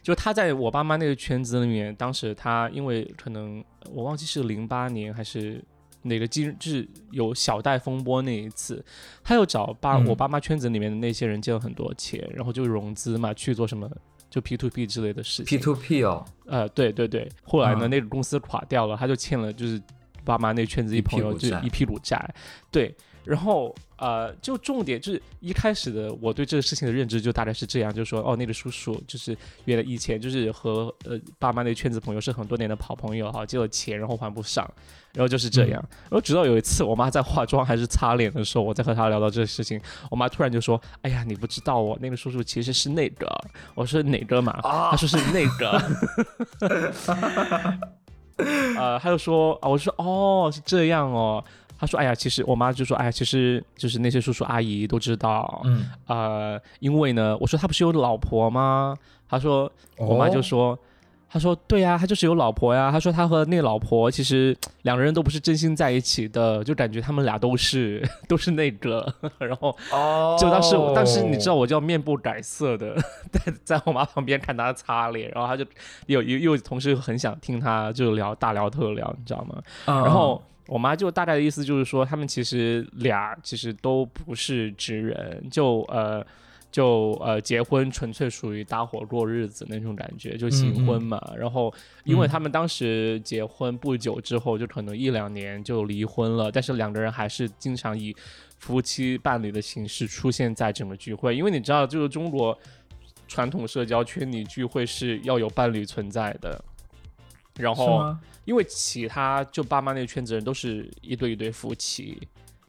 [0.02, 5.64] 就他在我爸妈那个圈子里面，当时他因为可能我忘记是零八年还是。
[6.06, 8.84] 哪个金就是有小贷风波那一次，
[9.22, 13.90] 他又找爸我爸妈圈子里面的那些人借了很多钱，然后就融资嘛去做什么
[14.30, 15.58] 就 P to P 之类的事情。
[15.58, 19.80] P to P 哦，呃，对对对，后来呢那个公司垮掉了，他就欠了就是
[20.24, 22.34] 爸妈那圈子一朋友就一屁股债，
[22.70, 22.94] 对。
[23.26, 34.64] 然后呃，就重点就是一开始的我对这个事情的认知就大概是这样，就是说哦，那个叔叔就是原来以前就是和呃爸妈那圈子朋友是很多年的好朋友哈，借了钱然后还不上，
[35.12, 35.84] 然后就是这样。
[36.04, 43.26] 然后直到有一次我妈在化妆还是擦脸的时候，我在和她聊到这个事情，我妈突然就说：“哎呀，你不知道哦，那个叔叔其实是那个。”
[43.74, 44.60] 我说哪个嘛？
[44.62, 45.82] 她说是那个。
[48.78, 51.42] 呃，他就说啊，我说哦，是这样哦。
[51.78, 58.96] 他说：“哎呀，其实我妈就说，哎呀，其实就是那些叔叔阿姨都知道，嗯，呃，因为呢，我说他不是有老婆吗？
[59.28, 60.78] 他说，我妈就说，
[61.28, 62.90] 他说对呀，他就是有老婆呀。
[62.90, 69.12] 他说他和那老婆其实两个人都不是真心在一起的，就感觉他们俩都是 都是那个。
[69.38, 69.76] 然后，
[70.38, 72.94] 就当时当时你知道我叫面不改色的，
[73.30, 75.64] 在在我妈旁边看她擦脸，然后他就
[76.06, 79.56] 又又又同时很想听他就聊大聊特聊，你知道吗？
[79.84, 86.26] 然后。”我妈就大概的意思就是说，他们其实俩其实都不是直人，就呃
[86.72, 91.20] 就呃结婚纯粹属于搭伙过日子那种感觉，就行婚嘛。
[91.38, 91.72] 然后
[92.04, 98.14] 因为他们当时结婚不久之后，就可能一两年就离婚了，但是两个人还是经常以
[98.58, 102.58] 夫妻伴侣的形式出现在整个聚会，因为你知道，就是中国
[103.28, 106.62] 传统社交圈里聚会是要有伴侣存在的。
[107.56, 108.14] 然后，
[108.44, 112.20] 因为其他就爸妈那个圈子人都是一对一对夫妻，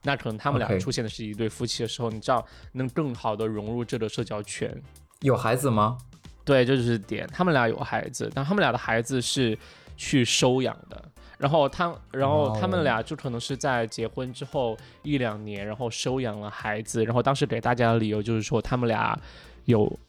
[0.03, 4.73] 那可能他们俩出现的是一对夫妻的时候，你知道能更好的融入这个社交圈。
[5.21, 5.97] 有孩子吗？
[6.45, 7.27] 对，这就是点。
[7.33, 9.57] 他们俩有孩子，但他们俩的孩子是
[9.97, 11.03] 去收养的。
[11.37, 17.03] 然后他，然后他们俩就可能是在结婚之后一两年，然后收养了孩子。
[17.03, 19.19] 然后当时给大家的理由就是说，他们俩
[19.65, 19.99] 有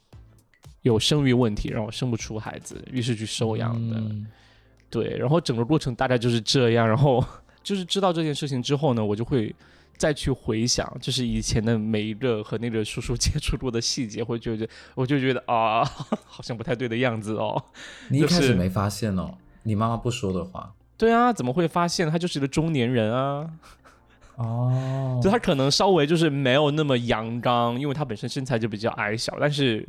[0.83, 4.01] 有生育问题，然后生不出孩子，于是去收养的。
[4.91, 7.25] 对，然后整个过程大概就是这样，然后
[7.63, 9.55] 就是知道这件事情之后呢，我就会
[9.97, 15.85] 再去回想，就是以前的每一个和那个叔叔 接触过的细节，会觉得我就觉得啊，
[16.25, 17.63] 好像不太对的样子哦。
[18.09, 19.35] 你一开始没发现哦？
[19.65, 20.73] 你妈妈不说的话？
[20.97, 22.11] 对啊，怎么会发现？
[22.11, 23.51] 他就是一个中年人啊。
[24.37, 29.87] 哦，就他可能稍微就是没有那么阳刚，因为他本身身材就比较矮小，但是。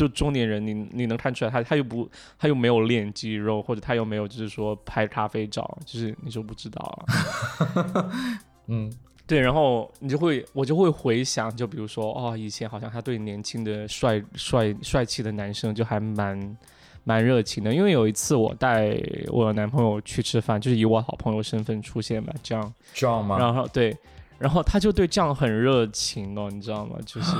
[0.00, 2.08] 就中年人，你你能看出来他他又不
[2.38, 8.10] 他又没有练肌肉，或者他又没有就是说拍咖啡照，就是你就不知道了。
[8.68, 8.90] 嗯，
[9.26, 16.56] 对，然后你就会我就会回想，就比如说哦，以前好像他对年轻的帅帅帅气的男生就还蛮
[17.04, 23.38] 蛮热情的，因为有一次我带我男朋友去吃饭，就是以我好朋友身份出现嘛，这样这样吗？
[23.38, 23.94] 然后对。
[24.40, 26.96] 然后他就对这样很热情哦，你知道吗？
[27.04, 27.36] 就是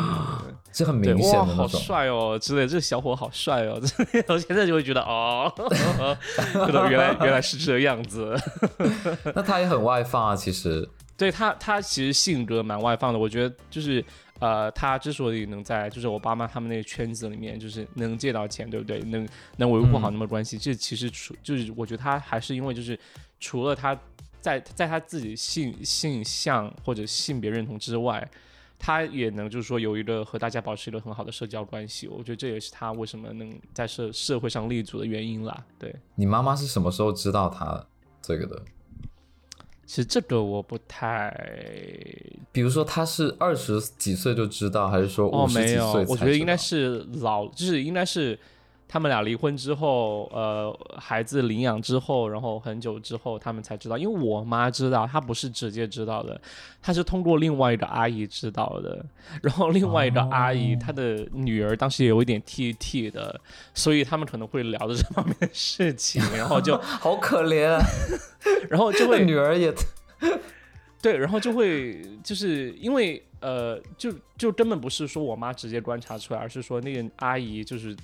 [0.70, 3.80] 这很明显的哇，好帅哦之类，这小伙好帅哦。
[4.28, 5.50] 我现在就会觉得哦，
[6.90, 8.36] 原来原来是这样子。
[9.34, 10.86] 那他也很外放啊，其实。
[11.16, 13.18] 对他，他其实性格蛮外放的。
[13.18, 14.04] 我觉得就是
[14.38, 19.00] 呃，他之所以能在就是我爸妈他们那个圈子里面，就是能借到钱，对不对？
[19.00, 19.26] 能
[19.56, 22.98] 能维护好那么关系，这其实除就是我觉得他还是因为就是
[23.38, 23.98] 除了他。
[24.40, 28.28] 在在他自己性性向或者性别认同之外，
[28.78, 35.64] 他也能就是说有一个和大家保持一个很好的社交关系，我觉得这也是他为什么能在社社会上立足的原因啦。
[35.78, 37.86] 对你妈妈是什么时候知道他
[38.22, 38.62] 这个的？
[39.86, 41.30] 其实这个我不太，
[42.52, 45.92] 比如说他是二十几岁就知道，还是说哦没有？
[46.08, 48.38] 我觉得应该是老，就是应该是。
[48.92, 53.96] 他们俩离婚之后，呃，孩子领养之后，然后很久之后，他们才知道。
[53.96, 56.40] 因为我妈知道，她不是直接知道的，
[56.82, 59.06] 她是通过另外一个阿姨知道的。
[59.42, 63.40] 然后另外一个阿姨，她的女儿当时也有一点 T T 的，
[63.72, 66.20] 所以他们可能会聊的这方面的事情。
[66.36, 67.78] 然后就 好可怜，
[68.68, 69.72] 然后就会女儿也
[71.00, 77.96] 对，然后就会就是因为呃，就就根本不是说我妈直接观察出来，而是说那个阿姨就是。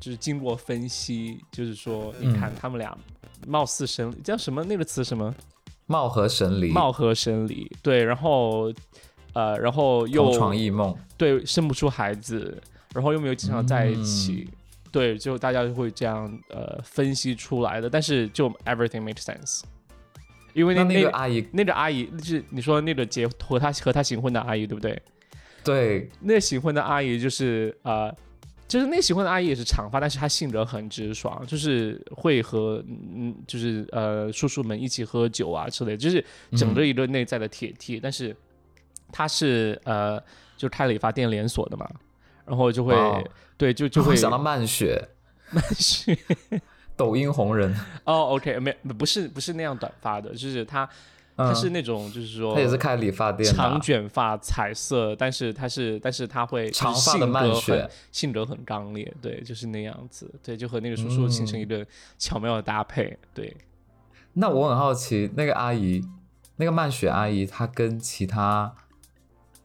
[0.00, 2.96] 就是经过分析，就是说，你看他们俩
[3.46, 5.34] 貌似神，叫什么那个词什么？
[5.86, 6.70] 貌合神离。
[6.70, 8.04] 貌合神离，对。
[8.04, 8.72] 然后，
[9.32, 12.62] 呃，然后又同床异梦，对，生不出孩子，
[12.94, 14.48] 然后又没有经常在一起，
[14.92, 17.88] 对，就大家就会这样呃分析出来的。
[17.88, 19.62] 但是就 everything makes sense，
[20.52, 25.00] 因为那那个阿姨，那个阿姨就是你说那个结和她和她行婚的阿姨，对不对？
[25.64, 28.14] 对，那行婚的阿姨就是呃。
[28.68, 37.98] 就是那喜欢的阿姨也是长发，但是她性格很直爽，就是会和嗯，就是呃叔叔们一起喝酒啊之类，就是整个一个内在的铁 T。
[37.98, 38.36] 但是
[39.10, 40.22] 她是呃，
[40.56, 41.88] 就开理发店连锁的嘛，
[42.44, 42.94] 然后就会
[43.56, 45.02] 对就就 会想到曼雪，
[45.50, 46.16] 曼雪，
[46.94, 50.88] 抖音红人哦，OK，没不是不是那样短发的，就是她。
[51.38, 61.86] 他是那种，就是说，他也是开理发店，长卷发，彩色，但是他是，但是他会长发的曼雪，性格很刚烈，对，就是那样子，对，就和那个叔叔形成一个
[62.18, 63.56] 巧妙的搭配，对。
[64.32, 66.02] 那我很好奇，那个阿姨，
[66.56, 68.74] 那个曼雪阿姨，她跟其他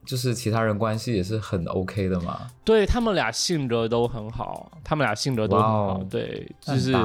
[0.06, 2.52] 就是其他人关系也是很 OK 的吗？
[2.64, 6.96] 对他们俩性格都很好，他们俩性格都很好，对，就是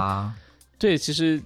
[0.79, 1.43] 对，其实。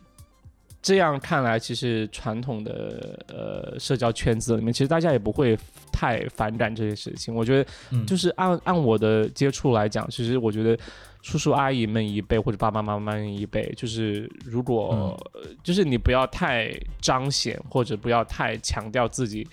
[0.83, 5.57] 这样看来，其实传统的呃社交圈子里面，其实大家也不会
[5.93, 7.33] 太反感这些事情。
[7.33, 10.77] 我觉得，就是按按我的接触来讲，其实我觉得
[11.23, 15.17] 叔叔阿姨们一辈或者爸爸妈妈们一辈，就是如果
[15.63, 19.47] 就是你不要太彰显或者不要太强调自己，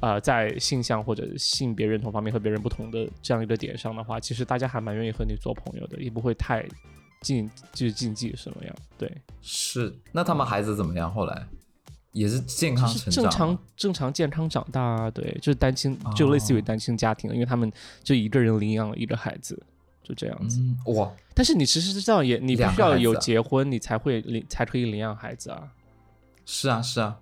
[0.00, 6.64] 呃，在性向或者性别认同方面和别人不同的这样一个点上的话，其实大家还蛮愿意和你做朋友的，也不会太。
[7.20, 8.74] 禁就是禁忌什么样？
[8.96, 9.94] 对，是。
[10.12, 11.12] 那他们孩子怎么样？
[11.12, 11.46] 后来
[12.12, 15.10] 也是健康成长，正常正常健康长大。
[15.10, 17.70] 对，就是单亲，就类似于单亲家庭，因为他们
[18.02, 19.60] 就一个人领养了一个孩子，
[20.02, 20.60] 就这样子。
[20.92, 21.12] 哇！
[21.34, 25.72] 但是你其实是这样，也你必须要有结婚，你才会领，才可以领养孩子啊。
[26.46, 27.18] 是啊，是啊，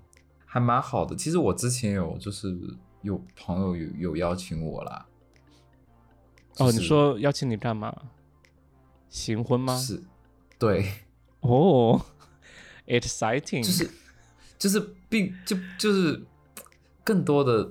[0.46, 1.16] 还蛮好的。
[1.16, 2.56] 其实我之前有就是
[3.02, 5.06] 有朋友有有邀请我啦。
[6.58, 7.94] 哦，你说邀请你干嘛？
[9.08, 9.76] 行婚吗？
[9.76, 10.02] 是，
[10.58, 10.92] 对，
[11.40, 12.00] 哦
[12.86, 13.90] ，exciting，就是
[14.58, 16.22] 就是并就就是
[17.02, 17.70] 更多的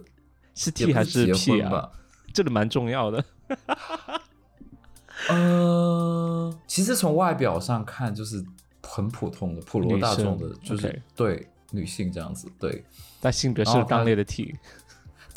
[0.56, 1.92] 是 T 还是 P 啊？
[2.34, 3.24] 这个蛮重要的。
[5.30, 8.44] 呃，其实从外表上看，就是
[8.84, 12.84] 很普通的普罗大众的，就是对女性这样子，对，
[13.20, 14.56] 但性格是刚烈的 T。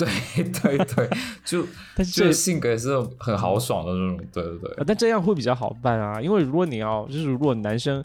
[0.05, 1.11] 对 对对，
[1.44, 4.84] 就 但是这性格也是很豪爽的那种，对对对。
[4.86, 8.03] 但这样会比较好办啊，因为如果你要就是如果男生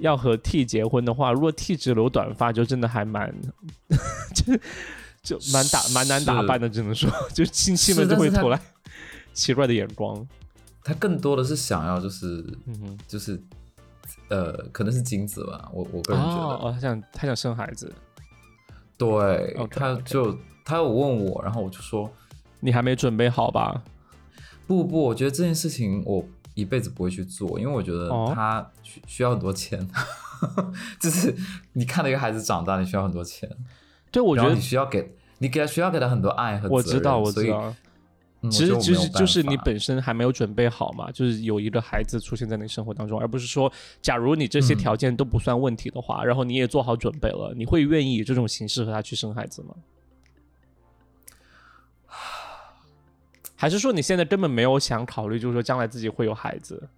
[0.00, 3.34] 要和 T 结婚的话，如果 T 只留短发，就真的还蛮
[4.34, 4.54] 就
[5.22, 8.60] 就蛮打蛮难打扮的，只能说，就亲戚们就会投来
[9.32, 10.26] 奇怪的眼光。
[10.84, 13.40] 他更多的是想要就是嗯就是
[14.28, 17.92] 呃，可能是精子吧，我我个人觉得，哦，他想他想生孩子，
[18.98, 20.36] 对，他就。
[20.68, 22.10] 他有问我，然后我就说
[22.60, 23.82] ：“你还没准备好吧？”
[24.68, 26.22] 不不，我觉得这件事情我
[26.54, 29.88] 一辈子不会去做，因为我觉得他需需要很多钱。
[31.00, 31.34] 就是
[31.72, 33.48] 你看到一个孩子长大，你需要很多钱。
[34.10, 37.74] 对，我觉得你需要给你给他需要给他很多爱和我知道，我知道。
[38.50, 49.74] 其实其实就是你本身还没有准备好嘛，就是有一个孩子出现在你生活当中，而不是说，假如你这些条件都不算问题的话，然后你也做好准备了，你会愿意以这种形式和他去生孩子吗？
[53.60, 56.88] 还是说你现在根本没有想考虑，就是说将来自己会有孩子，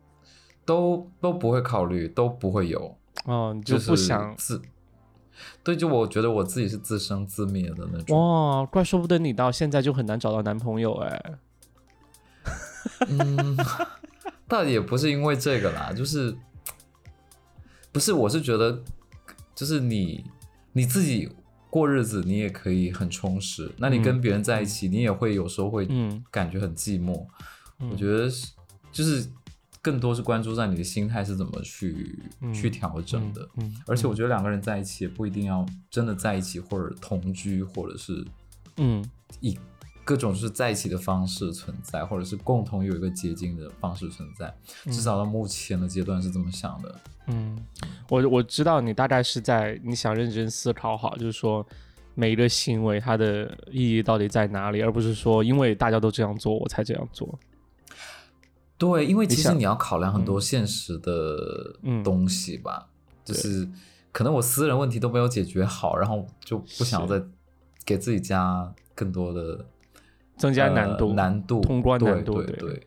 [0.67, 2.95] 都都不会考虑，都不会有
[3.25, 4.61] 哦，你就不想自
[5.65, 8.15] 对，就我觉得我自己是自生自灭的那种。
[8.15, 11.33] 哇，怪说不得你到现在就很难找到男朋友哎。
[13.09, 13.57] 嗯，
[14.47, 16.37] 倒也不是因为这个啦，就是
[17.91, 18.83] 不是，我是觉得
[19.55, 20.27] 就是你
[20.73, 21.27] 你自己
[21.71, 23.71] 过日子，你也可以很充实。
[23.79, 25.89] 那你跟别人在一起，你也会有时候会
[26.31, 27.25] 感觉很寂寞。
[27.91, 28.49] 我觉得是，
[28.93, 29.27] 就是
[29.81, 32.19] 更多是关注在你的心态是怎么去
[32.53, 33.49] 去调整的。
[33.87, 38.27] 而且我觉得两个人在一起也不一定要真的在一起，或者同居，或者是
[38.77, 39.03] 嗯
[39.41, 39.59] 以
[40.05, 44.53] 各种是在一起的方式存在，或者是共同有一个结晶的方式存在。
[44.87, 47.01] 至少到目前的阶段是这么想的。
[47.31, 47.57] 嗯，
[48.09, 51.67] 我我知道你大概是在你想认真思考好，就是说
[52.15, 57.39] 每一个行为它的意义到底在哪里，而不是说因为大家都这样做我才这样做。
[58.77, 62.89] 对，因为其实你要考量很多现实的东西吧，
[63.25, 63.69] 就是
[64.11, 67.23] 可能我私人问题都没有解决好，然后就不想再
[67.85, 69.67] 给自己加更多的
[70.37, 72.57] 增加难度、难度通关难度，对对。
[72.71, 72.87] 对，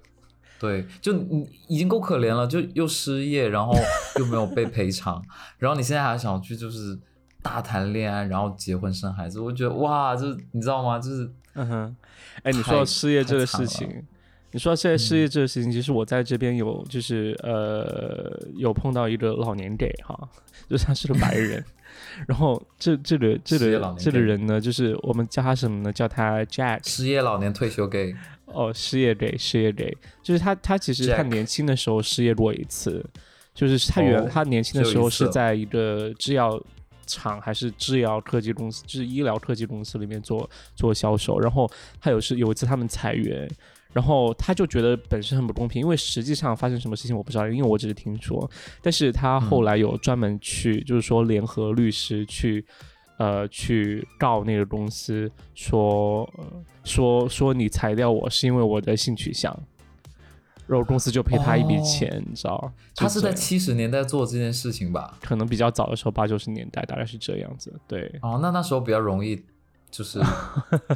[1.02, 3.74] 就你已经够可怜了，就又失业，然后
[4.20, 5.22] 又没有被赔偿，
[5.58, 6.98] 然后你现在还想去就是
[7.42, 11.00] 大谈恋爱，然后结婚生孩子，我觉得哇，就是你知道吗？
[11.00, 11.96] 就是嗯哼，
[12.44, 14.04] 哎，你说到失业这个事情，
[14.52, 20.18] 你说现在失业这个事情，其实我在这边有就是呃有碰到一个老年给哈，
[20.70, 21.64] 就他是个白人，
[22.28, 25.92] 然后这这个这个这个人呢，就是我们叫他什么呢？
[25.92, 28.16] 叫他 Jack，失业老年退休 gay。
[28.46, 33.04] 哦，失业 gay，失业 gay，，就是他，他其实他年轻的时候失业过一次，
[33.56, 36.62] 就是他原他年轻的时候是在一个制药
[37.08, 41.68] 厂还是制药科技公司，就是医疗科技公司里面做做销售，然后
[42.00, 43.50] 他有是有一次他们裁员，
[43.94, 48.50] 然后他就觉得本身很不公平，因为实际上发生什么事情我不知道，因为我只是听说，
[48.82, 52.66] 但是他后来有专门去，就是说联合律师去。
[53.18, 56.28] 呃，去告那个公司，说
[56.84, 59.56] 说说你裁掉我是因为我的性取向，
[60.66, 65.16] 然后公司就赔他一笔钱，你知道他是在七十年代做这件事情吧？
[65.22, 67.80] 可能比较早的时候，八九十年代大概是这样子。
[67.88, 69.42] 对，哦，那那时候比较容易，
[69.94, 70.20] 就是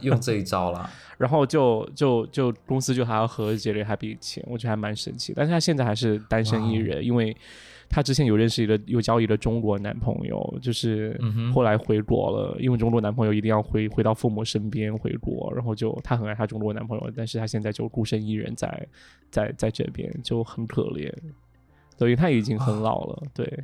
[0.02, 0.90] 用这一招了。
[1.18, 5.32] 然后就就就公司就还要和解了一笔钱，我觉得还蛮神奇。
[5.34, 7.38] 但是他现在还是单身一人，因为。
[7.90, 11.18] 他之前有认识一个有交一个中国男朋友，就是
[11.54, 18.88] 后来回国了，因为中国男朋友一定要回回到父母身边回国，然后就他很爱他中国男朋友，但是他现在就孤身一人在
[19.32, 21.10] 在在这边就很可怜，
[21.98, 23.24] 所以他已经很老了。
[23.34, 23.64] 对，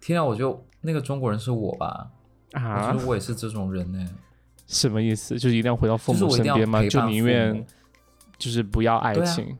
[0.00, 2.10] 天啊，我就那个中国人是我吧？
[2.52, 4.08] 啊，我觉得我也是这种人呢。
[4.68, 5.36] 什么意思？
[5.36, 6.86] 就是一定要回到父母身边吗？
[6.86, 7.66] 就宁愿
[8.38, 9.58] 就是不要爱情。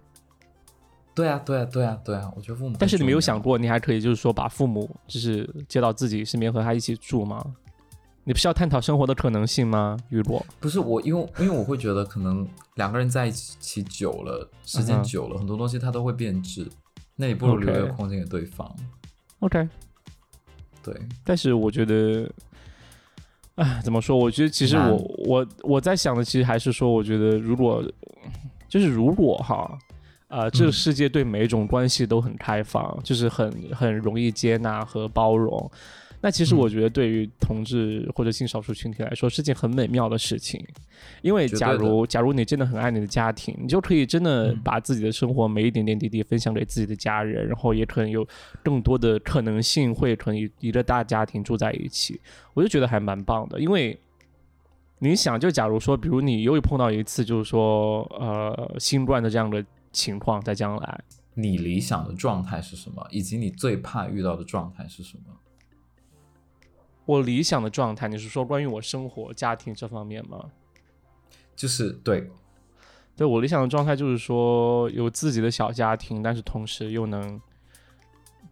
[1.14, 2.32] 对啊，对啊，对啊，对啊！
[2.36, 7.44] 我觉得父母，但是你没有想过，你还可以就是说把父母就是接到自己身边和他一起住吗？
[8.22, 9.96] 你不是要探讨生活的可能性吗？
[10.11, 12.46] 雨果，不是我，因为因为我会觉得可能
[12.76, 16.70] 两个人在一起久了，时间久了，很多东西它都会变质，
[17.16, 18.72] 那你不如留一个空间给对方。
[19.40, 19.68] OK，
[20.84, 20.94] 对。
[21.24, 22.30] 但是我觉得，
[23.59, 24.16] 哎，怎么说？
[24.16, 27.84] 我觉得其实我我我在想的，其实还是说，我觉得如果
[28.68, 29.78] 就是如果哈。
[30.30, 35.70] 呃，这个世界对每一种关系都很开放，就是很很容易接纳和包容。
[36.21, 40.64] 那其实我觉得，对于同志或者性少数群体来说，是件很美妙的事情。
[41.23, 48.27] 因为假如假如你真的很爱你的家庭，你就可以真的把自己的生活每一点点滴滴分享给自己的家人，然后也可能有
[48.62, 52.21] 更多的可能性会可以一个大家庭住在一起。
[52.55, 53.99] 我就觉得还蛮棒的，因为
[54.99, 59.64] 你想，就假如说，比如你又碰到一次，就是说，呃，新冠的这样的。
[59.91, 61.01] 情况在将来，
[61.33, 63.05] 你理想的状态是什么？
[63.11, 65.35] 以及你最怕遇到的状态是什么？
[67.09, 70.50] 我理想的状态，你是说关于我生活、家庭这方面吗？
[71.56, 72.30] 就是对，
[73.16, 77.40] 对我理想的状态就是说有自己的小家庭，但是同时又能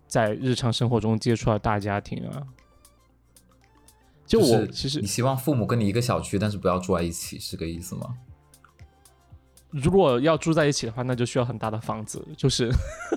[0.06, 2.46] 在日常生活中接触到大家庭啊。
[4.24, 8.16] 就我其实，你希望父母跟你一个小区，但是不要住在一起，是个意思吗？
[9.70, 12.70] 如果要住在一起的话，那就需要很大的房子，就是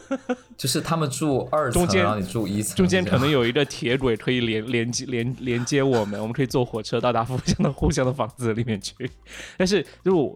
[0.58, 9.10] 就是他们住二层，然后你住一层，中间可能有一个铁轨可以连连接连连接我们，我们可以坐火车到达互相的互相的房子里面去。
[9.58, 10.36] 但是就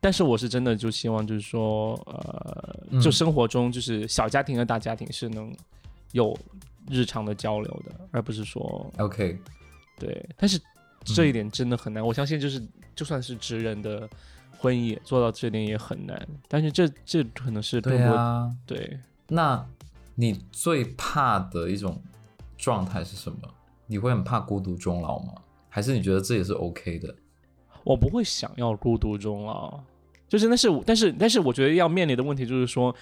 [0.00, 5.54] 但是我是真的就希望就是说呃，就生活中就是小家庭和大家庭是能
[6.12, 6.34] 有
[6.88, 9.36] 日常的交流的，而不是说 OK
[9.98, 10.26] 对。
[10.38, 10.58] 但是
[11.04, 12.62] 这一点真的很难，我相信就是
[12.94, 14.08] 就算是直人的。
[14.60, 19.00] 婚姻做到这点也很难，但是这这可能是对啊，对。
[19.26, 19.66] 那
[20.14, 21.98] 你最怕的一种
[22.58, 23.38] 状态是什么？
[23.86, 25.32] 你会很怕孤独终老吗？
[25.70, 27.14] 还是你觉得这也是 OK 的？
[27.84, 29.80] 我不会想要孤独终老，
[30.28, 32.94] 就是那是但是但是我觉得要面临的问题就是说，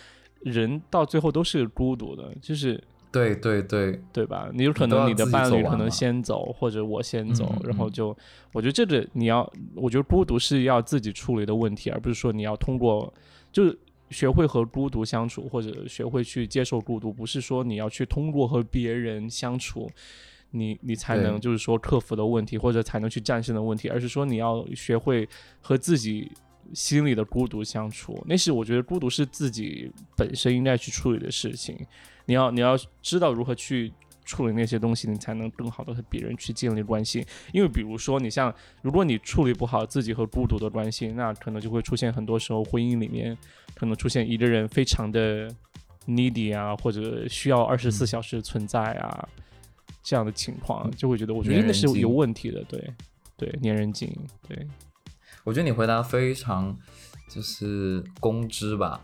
[0.43, 2.81] 人到最后都是孤独的，就是
[3.11, 4.51] 对对对对吧？
[4.53, 8.17] 你有可能你的伴侣可能先走，或者我先走，然后就
[8.53, 13.13] 我觉得这个你要，我觉得孤独是要自己处理的问题，而不是说你要通过
[13.51, 13.79] 就是
[14.11, 19.91] 学会和孤独相处，或者学会去接受孤独，不是说你要去通过和别人相处，
[20.51, 25.29] 你你才能就是说克服的问题，或者才能去战胜的问题，而是说你要学会
[25.61, 26.31] 和自己。
[26.75, 31.75] 心里的孤独相处，那是我觉得孤独是自己本身应该去处理的事情。
[32.29, 33.91] 你要你要知道如何去
[34.27, 37.27] 处理那些东西，你才能更好的和别人去建立关系。
[37.53, 43.35] 因为比如说，你像如果你处理不好自己和孤独的关系，那可能就会出现很多时候婚姻里面
[43.75, 45.49] 可能出现一个人非常的
[46.07, 49.27] needy 啊，或者需要二十四小时存在啊
[50.03, 52.63] 这样的情况，就会觉得我觉得那是有问题的。
[52.65, 52.93] 对
[53.39, 54.15] 对，粘人精，
[54.47, 54.67] 对。
[55.45, 56.77] 我觉得你回答非常
[57.31, 59.01] 就是公知吧，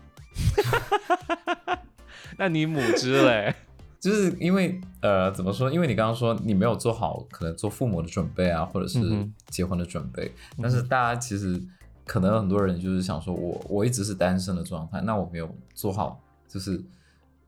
[2.37, 3.53] 那你母知嘞？
[3.99, 5.71] 就是因为呃，怎么说？
[5.71, 8.99] 因为你刚刚说你没有做好可能做父母的准备啊，或者是
[9.47, 10.31] 结婚的准备。
[10.61, 11.59] 但是大家其实
[12.05, 16.79] 可能很多人就是想说，我我一直是单身的状态，那我没有做好，就是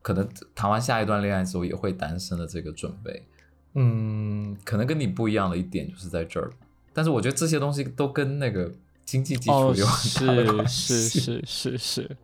[0.02, 3.24] 可能谈完下一段恋爱之后也会单身的这个准备。
[3.74, 6.50] 嗯，可能跟你不一样的一点就是在这儿。
[6.92, 8.72] 但是我觉得这些东西都跟那个。
[9.08, 12.16] 经济基础有很大的关系，是是是是是，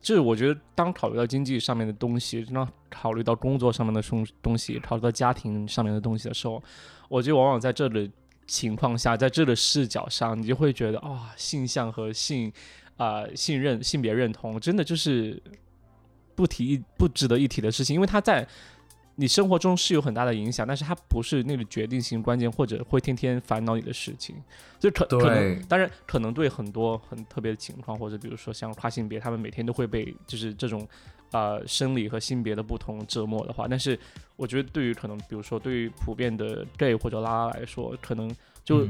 [0.00, 6.62] 就是我觉得当考虑到经济上面的东西，当考虑到工作上面的东东西，考虑到家庭上面的东西的时候，
[7.08, 8.08] 我就往往在这的
[8.46, 12.52] 情况下，在这个视角上，你就会觉得啊，性向和性
[12.96, 15.42] 啊信任性别认同，真的就是
[16.34, 18.46] 不提不值得一提的事情，因为他在。
[19.20, 24.34] 你生活中是有很大的影响，但是它不是那个决定性关键或者会天天烦恼你的事情，
[24.78, 30.88] 就可可能当然可能对很多很特别的情况，或者比如说像跨性别，他们每天都会被就是这种
[31.32, 33.98] 呃生理和性别的不同折磨的话，但是
[34.36, 38.88] 我觉得对于可能比如说对于普遍的 gay 或者拉拉来说，可能就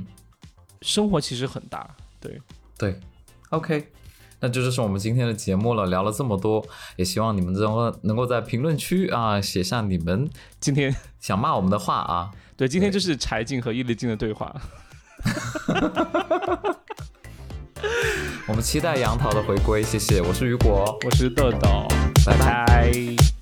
[0.80, 2.40] 生活其实很大，对。
[2.78, 2.98] 对
[3.50, 3.90] ，OK。
[4.41, 6.64] 那这就是我们今天的节目了，聊了这么多，
[6.97, 10.28] 也希望你们能够能够在评论区啊写下你们
[10.59, 12.30] 今天想骂我们的话啊。
[12.57, 14.55] 对，今天就是柴静和伊丽静的对话。
[18.47, 20.20] 我们期待杨桃的回归，谢谢。
[20.20, 21.86] 我是雨果，我是豆豆，
[22.26, 23.39] 拜拜。